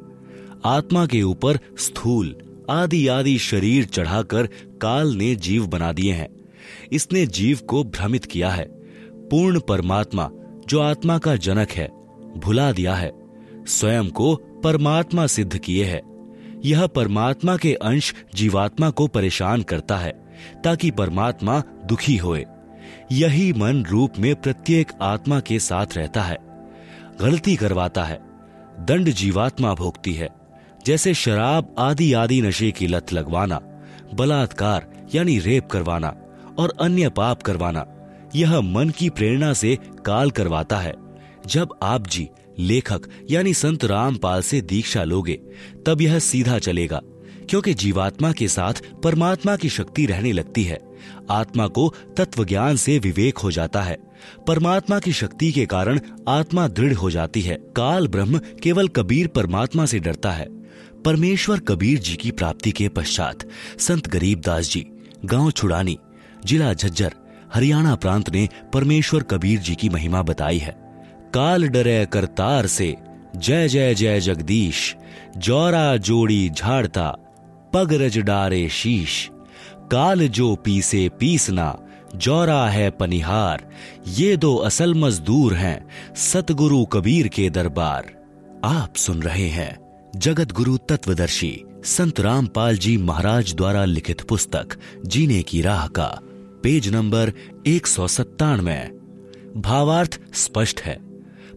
[0.65, 2.37] आत्मा के ऊपर स्थूल
[2.71, 4.47] आदि आदि शरीर चढ़ाकर
[4.83, 6.29] काल ने जीव बना दिए हैं।
[6.93, 8.65] इसने जीव को भ्रमित किया है।
[9.05, 10.31] पूर्ण परमात्मा,
[10.69, 11.89] जो आत्मा का जनक है,
[12.37, 13.13] भुला दिया है।
[13.67, 16.03] स्वयं को परमात्मा सिद्ध किए है।
[16.65, 20.13] यह परमात्मा के अंश जीवात्मा को परेशान करता है,
[20.65, 22.45] ताकि परमात्मा दुखी होए।
[23.13, 26.46] यही मन रूप में प्रत्येक आत्मा के साथ रहता है।
[27.21, 28.21] गलती करवाता है।
[28.81, 30.29] दंड जीवात्मा भोगती है।
[30.87, 33.61] जैसे शराब आदि आदि नशे की लत लगवाना,
[34.15, 36.17] बलात्कार यानी रेप करवाना
[36.59, 37.87] और अन्य पाप करवाना,
[38.35, 40.95] यह मन की प्रेरणा से काल करवाता है।
[41.47, 45.41] जब आप जी, लेखक यानी संत रामपाल से दीक्षा लोगे,
[45.87, 47.01] तब यह सीधा चलेगा,
[47.49, 50.86] क्योंकि जीवात्मा के साथ परमात्मा की शक्ति रहने लगती है।
[51.31, 53.99] आत्मा को तत्व ज्ञान से विवेक हो जाता है।
[54.47, 59.87] परमात्मा की शक्ति के कारण आत्मा दृढ़ हो जाती है। काल ब्रह्म केवल कबीर परमात्मा
[59.87, 60.47] से डरता है।
[61.05, 63.49] परमेश्वर कबीर जी की प्राप्ति के पश्चात
[63.79, 64.87] संत गरीबदास जी,
[65.25, 65.99] गाँव छुड़ानी,
[66.45, 67.15] जिला झज्जर,
[67.55, 70.77] हरियाणा प्रांत ने परमेश्वर कबीर जी की महिमा बताई है।
[71.35, 72.97] काल डरे करतार से,
[73.37, 74.97] जय जय जय जगदीश,
[75.37, 77.11] जौरा जोड़ी झाड़ता
[77.75, 79.31] पग रज डारे शीश।
[79.93, 81.79] काल जो पीसे पीसना
[82.17, 83.71] जौरा है पनिहार।
[84.09, 88.13] ये दो असल मजदूर हैं, सतगुरु कबीर के दरबार।
[88.65, 89.79] आप सुन रहे हैं
[90.17, 94.69] जगत गुरु तत्वदर्शी संत रामपाल जी महाराज द्वारा लिखित पुस्तक,
[95.07, 96.19] जीने की राह का,
[96.63, 97.33] पेज नंबर
[97.67, 98.93] एक सौ सत्तानवे।
[99.57, 100.99] भावार्थ स्पष्ट है।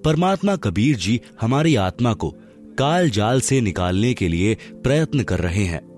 [0.05, 2.35] परमात्मा कबीर जी हमारी आत्मा को
[2.79, 5.88] काल जाल से निकालने के लिए प्रयत्न कर रहे हैं।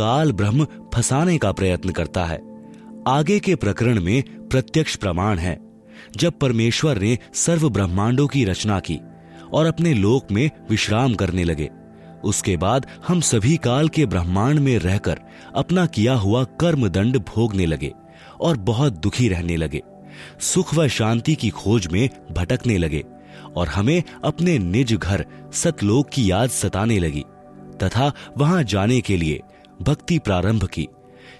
[0.00, 2.40] काल ब्रह्म फंसाने का प्रयत्न करता है।
[3.08, 5.58] आगे के प्रकरण में प्रत्यक्ष प्रमाण है।
[6.16, 8.98] जब परमेश्वर ने सर्व ब्रह्मांडों की रचना की
[9.52, 11.68] और अपने लोक में विश्राम करने लगे,
[12.24, 15.20] उसके बाद हम सभी काल के ब्रह्मांड में रहकर
[15.56, 17.92] अपना किया हुआ कर्म दंड भोगने लगे
[18.40, 19.82] और बहुत दुखी रहने लगे,
[20.40, 23.04] सुख व शांति की खोज में भटकने लगे
[23.56, 27.24] और हमें अपने निज घर सतलोक की याद सताने लगी,
[27.82, 29.40] तथा वहाँ जाने के लिए
[29.82, 30.88] भक्ति प्रारंभ की।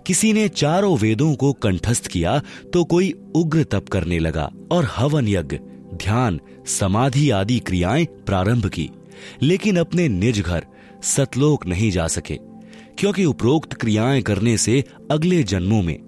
[0.07, 2.41] किसी ने चारों वेदों को कंठस्थ किया
[2.73, 5.59] तो कोई उग्र तप करने लगा और हवन यज्ञ,
[5.95, 8.91] ध्यान, समाधि आदि क्रियाएँ प्रारंभ की।
[9.43, 10.67] लेकिन अपने निज घर,
[11.03, 12.39] सतलोक नहीं जा सके,
[12.99, 15.99] क्योंकि उपरोक्त क्रियाएँ करने से अगले जन्मों में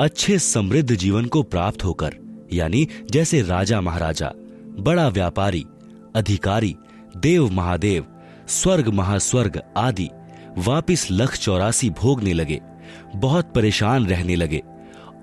[0.00, 2.14] अच्छे समृद्ध जीवन को प्राप्त होकर,
[2.52, 4.32] यानी जैसे राजा महाराजा,
[4.78, 5.64] बड़ा व्यापारी,
[6.16, 6.74] अधिकारी,
[7.16, 8.04] देव महादेव,
[8.48, 10.08] स्वर्ग महास्वर्ग आदि
[10.58, 12.60] वापिस लख चौरासी भोगने लगे,
[13.16, 14.62] बहुत परेशान रहने लगे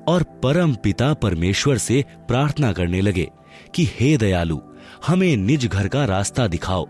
[0.08, 3.30] और परम पिता परमेश्वर से प्रार्थना करने लगे
[3.76, 4.60] कि, हे दयालु,
[5.08, 6.88] हमें निज घर का रास्ता दिखाओ।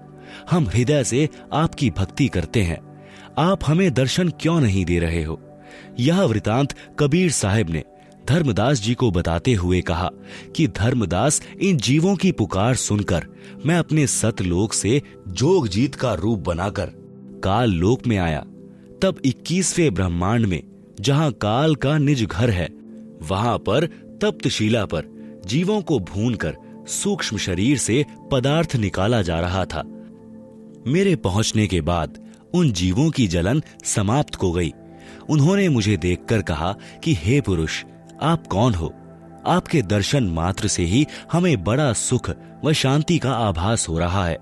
[0.52, 3.04] हम हृदय से आपकी भक्ति करते हैं।
[3.38, 5.42] आप हमें दर्शन क्यों नहीं दे रहे हो?
[6.00, 7.84] यह वृतांत कबीर साहब ने
[8.28, 10.10] धर्मदास जी को बताते हुए कहा
[10.56, 13.28] कि, धर्मदास, इन जीवों की पुकार सुनकर
[13.66, 17.01] मैं अपने सतलोक से जोग जीत का रूप बनाकर
[17.44, 18.40] काल लोक में आया।
[19.02, 20.64] तब 21वें ब्रह्मांड में,
[21.02, 22.70] जहाँ काल का निज घर है,
[23.22, 23.86] वहाँ पर
[24.22, 25.04] तप्त शिला पर
[25.46, 29.84] जीवों को भून कर सूक्ष्म शरीर से पदार्थ निकाला जा रहा था।
[30.88, 32.20] मेरे पहुँचने के बाद
[32.54, 34.74] उन जीवों की जलन समाप्त हो गई।
[35.30, 37.84] उन्होंने मुझे देखकर कहा कि, हे पुरुष,
[38.22, 38.94] आप कौन हो?
[39.48, 42.32] आपके दर्शन मात्र से ही हमें बड़ा सुख
[42.66, 44.38] व शांति का आभास हो रहा है।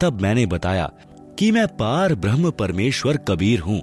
[0.00, 0.92] तब मैंने बताया
[1.38, 3.82] कि मैं पार ब्रह्म परमेश्वर कबीर हूँ।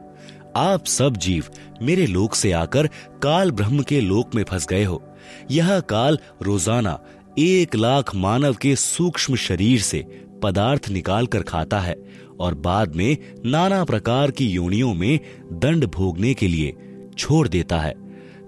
[0.56, 1.46] आप सब जीव
[1.82, 2.88] मेरे लोक से आकर
[3.24, 5.04] काल ब्रह्म के लोक में फंस गए हो।
[5.52, 7.00] यह काल रोज़ाना
[7.40, 11.96] एक लाख मानव के सूक्ष्म शरीर से पदार्थ निकाल कर खाता है
[12.40, 15.20] और बाद में नाना प्रकार की योनियों में
[15.54, 16.74] दंड भोगने के लिए
[17.18, 17.94] छोड़ देता है।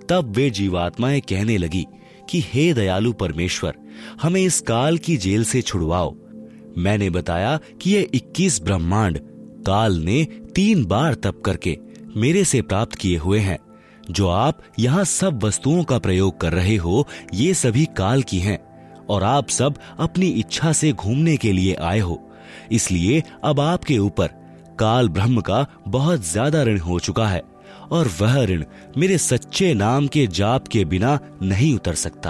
[0.10, 1.86] तब वे जीवात्माएँ कहने लगी
[2.30, 3.76] कि, हे दयालु परमेश्वर,
[4.22, 6.16] हमें इस काल की जेल से छुड़वाओ।
[6.78, 9.20] मैंने बताया कि ये 21 ब्रह्मांड
[9.68, 10.24] काल ने
[10.56, 11.78] तीन बार तप करके
[12.18, 13.58] मेरे से प्राप्त किए हुए हैं।
[14.12, 18.58] जो आप यहाँ सब वस्तुओं का प्रयोग कर रहे हो, ये सभी काल की हैं,
[19.10, 22.22] और आप सब अपनी इच्छा से घूमने के लिए आए हो।
[22.72, 24.28] इसलिए अब आपके ऊपर
[24.80, 27.42] काल ब्रह्म का बहुत ज़्यादा ऋण हो चुका है,
[27.92, 28.64] और वह ऋण
[28.98, 32.30] मेरे सच्चे नाम के जाप के बिना नहीं उतर सकता।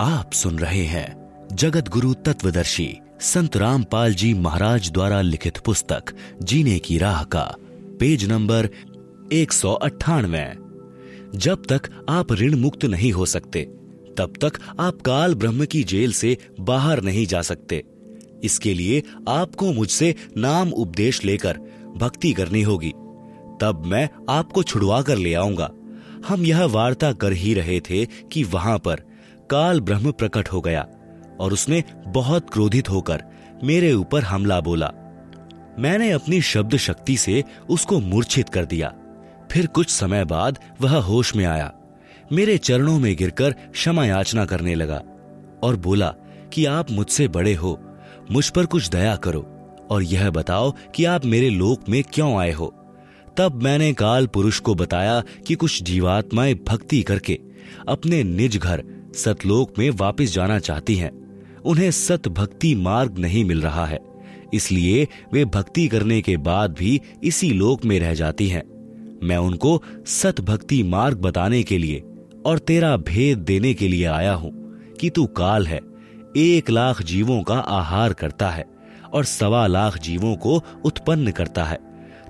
[0.00, 1.06] आप सुन रहे हैं
[1.52, 2.88] जगत गुरु तत्वदर्शी।
[3.20, 6.04] संत रामपाल जी महाराज द्वारा लिखित पुस्तक,
[6.42, 7.54] जीने की राह का,
[8.00, 8.68] पेज नंबर
[9.32, 10.52] एक सौ अट्ठानवे।
[11.38, 13.60] जब तक आप ऋण मुक्त नहीं हो सकते,
[14.18, 17.84] तब तक आप काल ब्रह्म की जेल से बाहर नहीं जा सकते।
[18.44, 21.58] इसके लिए आपको मुझसे नाम उपदेश लेकर
[21.96, 22.92] भक्ति करनी होगी।
[23.60, 25.70] तब मैं आपको छुड़वा कर ले आऊँगा।
[26.28, 28.96] हम यह वार्ता कर ही रहे थे कि वहाँ पर
[29.50, 30.88] काल ब्रह्म प्रकट हो गया।
[31.40, 33.22] और उसने बहुत क्रोधित होकर
[33.64, 34.90] मेरे ऊपर हमला बोला।
[35.78, 38.94] मैंने अपनी शब्द शक्ति से उसको मूर्छित कर दिया।
[39.50, 41.72] फिर कुछ समय बाद वह होश में आया।
[42.32, 45.02] मेरे चरणों में गिरकर क्षमा याचना करने लगा
[45.62, 46.14] और बोला
[46.52, 47.80] कि आप मुझसे बड़े हो,
[48.30, 49.46] मुझ पर कुछ दया करो
[49.90, 52.74] और यह बताओ कि आप मेरे लोक में क्यों आए हो।
[53.36, 57.40] तब मैंने काल पुरुष को बताया कि कुछ जीवात्माएँ भक्ति करके
[57.88, 58.84] अपने निज घर
[59.16, 61.25] सतलोक में वापस जाना चाहती हैं।
[61.66, 63.98] उन्हें सत भक्ति मार्ग नहीं मिल रहा है।
[64.54, 68.62] इसलिए वे भक्ति करने के बाद भी इसी लोक में रह जाती हैं।
[69.22, 72.02] मैं उनको सत भक्ति मार्ग बताने के लिए
[72.46, 74.52] और तेरा भेद देने के लिए आया हूँ
[75.00, 75.80] कि तू काल है,
[76.36, 78.64] एक लाख जीवों का आहार करता है
[79.12, 81.78] और सवा लाख जीवों को उत्पन्न करता है,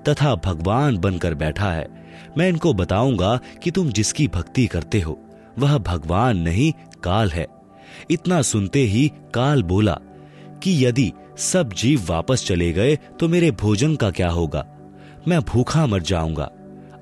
[0.08, 1.88] तथा भगवान बनकर बैठा है।
[2.38, 5.18] मैं इनको बताऊँगा कि तुम जिसकी भक्ति करते हो,
[5.58, 6.72] वह भगवान नहीं,
[7.02, 7.46] काल है।
[8.10, 9.98] इतना सुनते ही काल बोला
[10.62, 14.66] कि यदि सब जीव वापस चले गए तो मेरे भोजन का क्या होगा?
[15.28, 16.50] मैं भूखा मर जाऊँगा।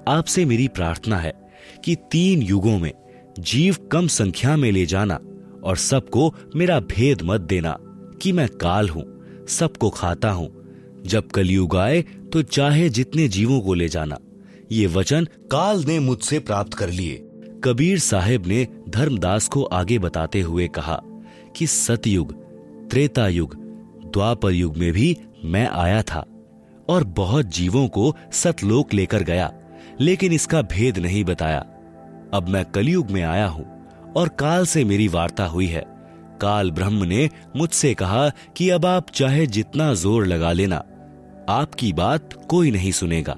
[0.09, 1.33] आपसे मेरी प्रार्थना है
[1.85, 2.93] कि तीन युगों में
[3.39, 5.19] जीव कम संख्या में ले जाना
[5.65, 7.77] और सबको मेरा भेद मत देना
[8.23, 9.05] कि मैं काल हूँ,
[9.49, 10.49] सबको खाता हूँ।
[11.07, 14.19] जब कलयुग आए तो चाहे जितने जीवों को ले जाना,
[14.73, 17.23] ये वचन काल ने मुझसे प्राप्त कर लिए।
[17.65, 21.01] कबीर साहेब ने धर्मदास को आगे बताते हुए कहा
[21.57, 22.33] कि सतयुग
[22.91, 23.55] त्रेता युग
[24.07, 26.25] द्वापर युग में भी मैं आया था
[26.89, 29.53] और बहुत जीवों को सतलोक लेकर गया,
[30.01, 31.59] लेकिन इसका भेद नहीं बताया।
[32.35, 33.67] अब मैं कलयुग में आया हूँ
[34.17, 35.85] और काल से मेरी वार्ता हुई है।
[36.41, 40.77] काल ब्रह्म ने मुझसे कहा कि अब आप चाहे जितना ज़ोर लगा लेना,
[41.51, 43.37] आपकी बात कोई नहीं सुनेगा।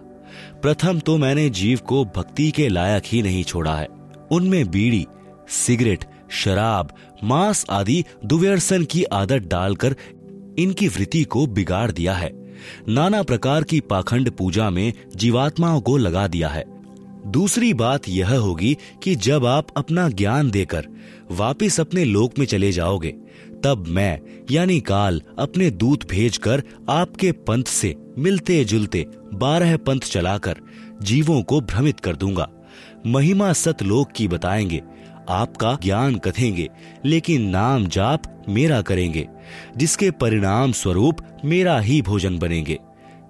[0.63, 3.87] प्रथम तो मैंने जीव को भक्ति के लायक ही नहीं छोड़ा है।
[4.33, 5.07] उनमें बीड़ी
[5.49, 6.95] सिगरेट, शराब,
[7.25, 9.97] मांस आदि दुव्यर्सन की आदत डालकर
[10.59, 12.55] इनकी वृत्ति को बिगाड़ दिया है।
[12.89, 16.65] नाना प्रकार की पाखंड पूजा में जीवात्माओं को लगा दिया है।
[17.27, 20.87] दूसरी बात यह होगी कि जब आप अपना ज्ञान देकर
[21.31, 23.15] वापिस अपने लोक में चले जाओगे,
[23.65, 24.21] तब मैं,
[24.51, 30.57] यानी काल, अपने दूत भेजकर आपके पंथ से मिलते जुलते बारह पंथ चलाकर
[31.03, 32.49] जीवों को भ्रमित कर दूँगा।
[33.07, 34.83] महिमा सतलोक की बताएँगे
[35.29, 36.69] आपका ज्ञान कथेंगे,
[37.05, 39.27] लेकिन नाम जाप मेरा करेंगे,
[39.77, 42.79] जिसके परिणाम स्वरूप मेरा ही भोजन बनेंगे।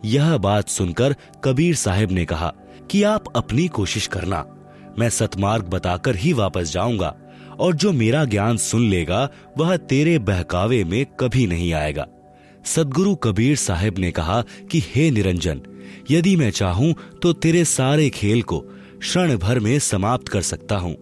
[0.05, 2.53] यह बात सुनकर कबीर साहब ने कहा
[2.90, 4.44] कि आप अपनी कोशिश करना।
[4.99, 7.14] मैं सतमार्ग बताकर ही वापस जाऊँगा,
[7.59, 9.28] और जो मेरा ज्ञान सुन लेगा,
[9.59, 12.07] वह तेरे बहकावे में कभी नहीं आएगा।
[12.64, 15.61] सदगुरु कबीर साहब ने कहा कि हे निरंजन,
[16.11, 18.59] यदि मैं चाहूँ तो तेरे सारे खेल को
[18.99, 20.94] क्षण भर में समाप्त कर सकता हूँ।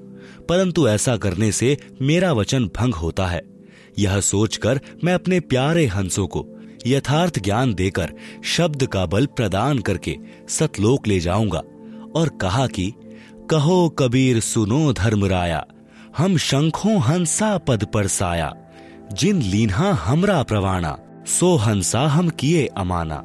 [0.48, 3.42] परंतु ऐसा करने से मेरा वचन भंग होता है।
[3.98, 6.46] यह सोचकर मैं अपने प्यारे हंसों को
[6.86, 8.12] यथार्थ ज्ञान देकर
[8.44, 10.16] शब्द का बल प्रदान करके
[10.48, 11.62] सतलोक ले जाऊँगा
[12.16, 12.92] और कहा कि,
[13.50, 15.66] कहो कबीर सुनो धर्मराया,
[16.16, 18.54] हम शंखों हंसा पद पर साया,
[19.12, 23.16] जिन लीन्हा हमरा प्रवाणा, सो हंसा हम किए अमाना।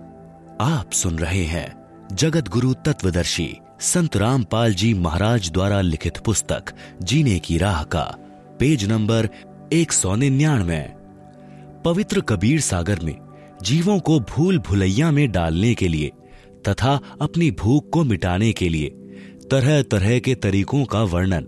[0.61, 1.80] आप सुन रहे हैं
[2.11, 6.63] जगत गुरु तत्वदर्शी। संत रामपाल जी महाराज द्वारा लिखित पुस्तक,
[7.03, 8.03] जीने की राह का,
[8.59, 9.30] पेज नंबर
[9.73, 10.80] एक सौ निन्यानवे।
[11.86, 13.15] पवित्र कबीर सागर में,
[13.63, 16.11] जीवों को भूल भुलैया में डालने के लिए,
[16.67, 18.89] तथा अपनी भूख को मिटाने के लिए
[19.51, 21.47] तरह तरह के तरीकों का वर्णन।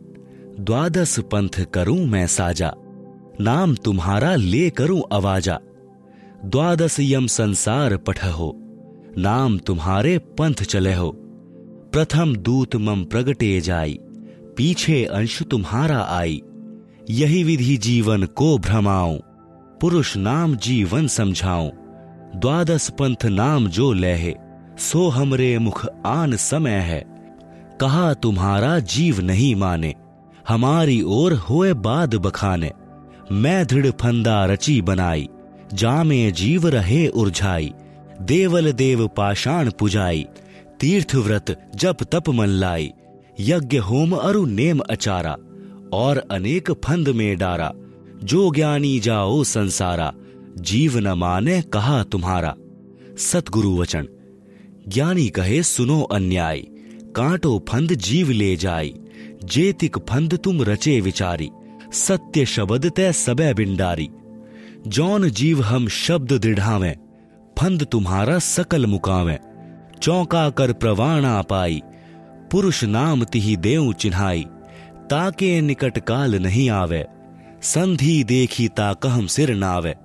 [0.59, 2.73] द्वादश पंथ करूँ मैं साजा,
[3.41, 5.59] नाम तुम्हारा ले करूँ आवाजा
[6.45, 8.53] द्वादश यम संसार पठ हो
[9.17, 11.20] नाम तुम्हारे पंथ चले हो।
[11.93, 13.99] प्रथम दूत मम प्रगटे जाई,
[14.57, 16.41] पीछे अंश तुम्हारा आई।
[17.09, 19.17] यही विधि जीवन को भ्रमाऊं,
[19.81, 21.69] पुरुष नाम जीवन समझाऊं,
[22.35, 24.33] द्वादश पंथ नाम जो लहे,
[24.79, 27.03] सो हमरे मुख आन समय है।
[27.81, 29.93] कहा तुम्हारा जीव नहीं माने,
[30.47, 32.71] हमारी ओर होए बाद बखाने,
[33.31, 35.29] मैं दृढ़ फंदा रची बनाई,
[35.73, 37.73] जामे जीव रहे उर्झाई,
[38.21, 40.27] देवल देव पाषाण पुजाई
[40.81, 42.91] तीर्थ व्रत जप तप मन लाई,
[43.39, 45.37] यज्ञ होम अरु नेम अचारा,
[45.93, 47.73] और अनेक फंद में डारा।
[48.23, 50.13] जो ज्ञानी जाओ संसारा
[50.57, 52.55] जीव न माने कहा तुम्हारा।
[53.17, 54.07] सतगुरु वचन,
[54.87, 56.59] ज्ञानी कहे सुनो अन्याय,
[57.15, 58.95] कांटो फंद जीव ले जाई,
[59.43, 61.49] जेतिक फंद तुम रचे विचारी,
[61.93, 64.09] सत्य शब्द तय सबे बिंडारी।
[64.87, 66.95] जौन जीव हम शब्द दृढ़ावे,
[67.59, 69.39] फंद तुम्हारा सकल मुकावे।
[70.01, 71.81] चौका कर प्रवाणा पाई।
[72.51, 74.45] पुरुष नाम तिही देव चिन्हाई,
[75.09, 77.05] ताके निकट काल नहीं आवे।
[77.61, 79.95] संधि देखी ताकहम सिर नावे।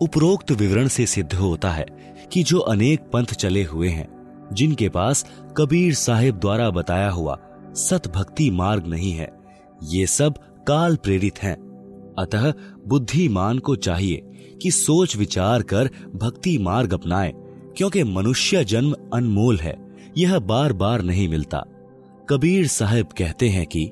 [0.00, 1.86] उपरोक्त विवरण से सिद्ध होता है
[2.32, 4.08] कि जो अनेक पंथ चले हुए हैं,
[4.52, 5.24] जिनके पास
[5.56, 7.38] कबीर साहिब द्वारा बताया हुआ
[7.72, 9.32] सत भक्ति मार्ग नहीं है,
[9.82, 10.34] ये सब
[10.68, 11.56] काल प्रेरित हैं।
[12.18, 12.52] अतः
[12.86, 14.22] बुद्धिमान को चाहिए
[14.62, 17.32] कि सोच विचार कर भक्ति मार्ग अपनाए।
[17.76, 19.76] क्योंकि मनुष्य जन्म अनमोल है,
[20.18, 21.64] यह बार बार नहीं मिलता।
[22.28, 23.90] कबीर साहब कहते हैं कि,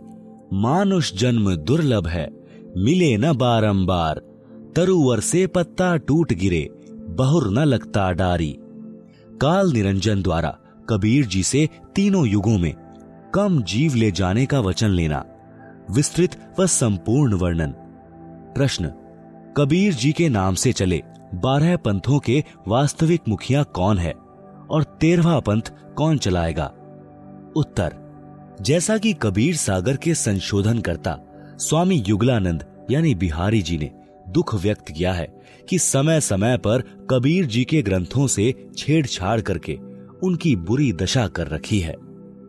[0.53, 2.31] मानुष जन्म दुर्लभ है,
[2.77, 4.19] मिले न बारंबार,
[4.77, 8.57] तरुवर से पत्ता टूट गिरे, बहुर न लगता डारी।
[9.41, 10.59] काल निरंजन द्वारा
[10.89, 12.75] कबीर जी से तीनों युगों में
[13.35, 15.25] कम जीव ले जाने का वचन लेना,
[15.91, 17.75] विस्तृत व संपूर्ण वर्णन।
[18.57, 18.93] प्रश्न,
[19.57, 21.03] कबीर जी के नाम से चले
[21.35, 24.13] बारह पंथों के वास्तविक मुखिया कौन है
[24.71, 25.63] और तेरहवा पंथ
[25.97, 26.65] कौन चलाएगा?
[27.57, 27.97] उत्तर,
[28.61, 31.19] जैसा कि कबीर सागर के संशोधन करता
[31.57, 33.91] स्वामी युगलानंद यानी बिहारी जी ने
[34.29, 39.79] दुख व्यक्त किया है कि समय समय पर कबीर जी के ग्रंथों से छेड़छाड़ करके
[40.23, 41.95] उनकी बुरी दशा कर रखी है।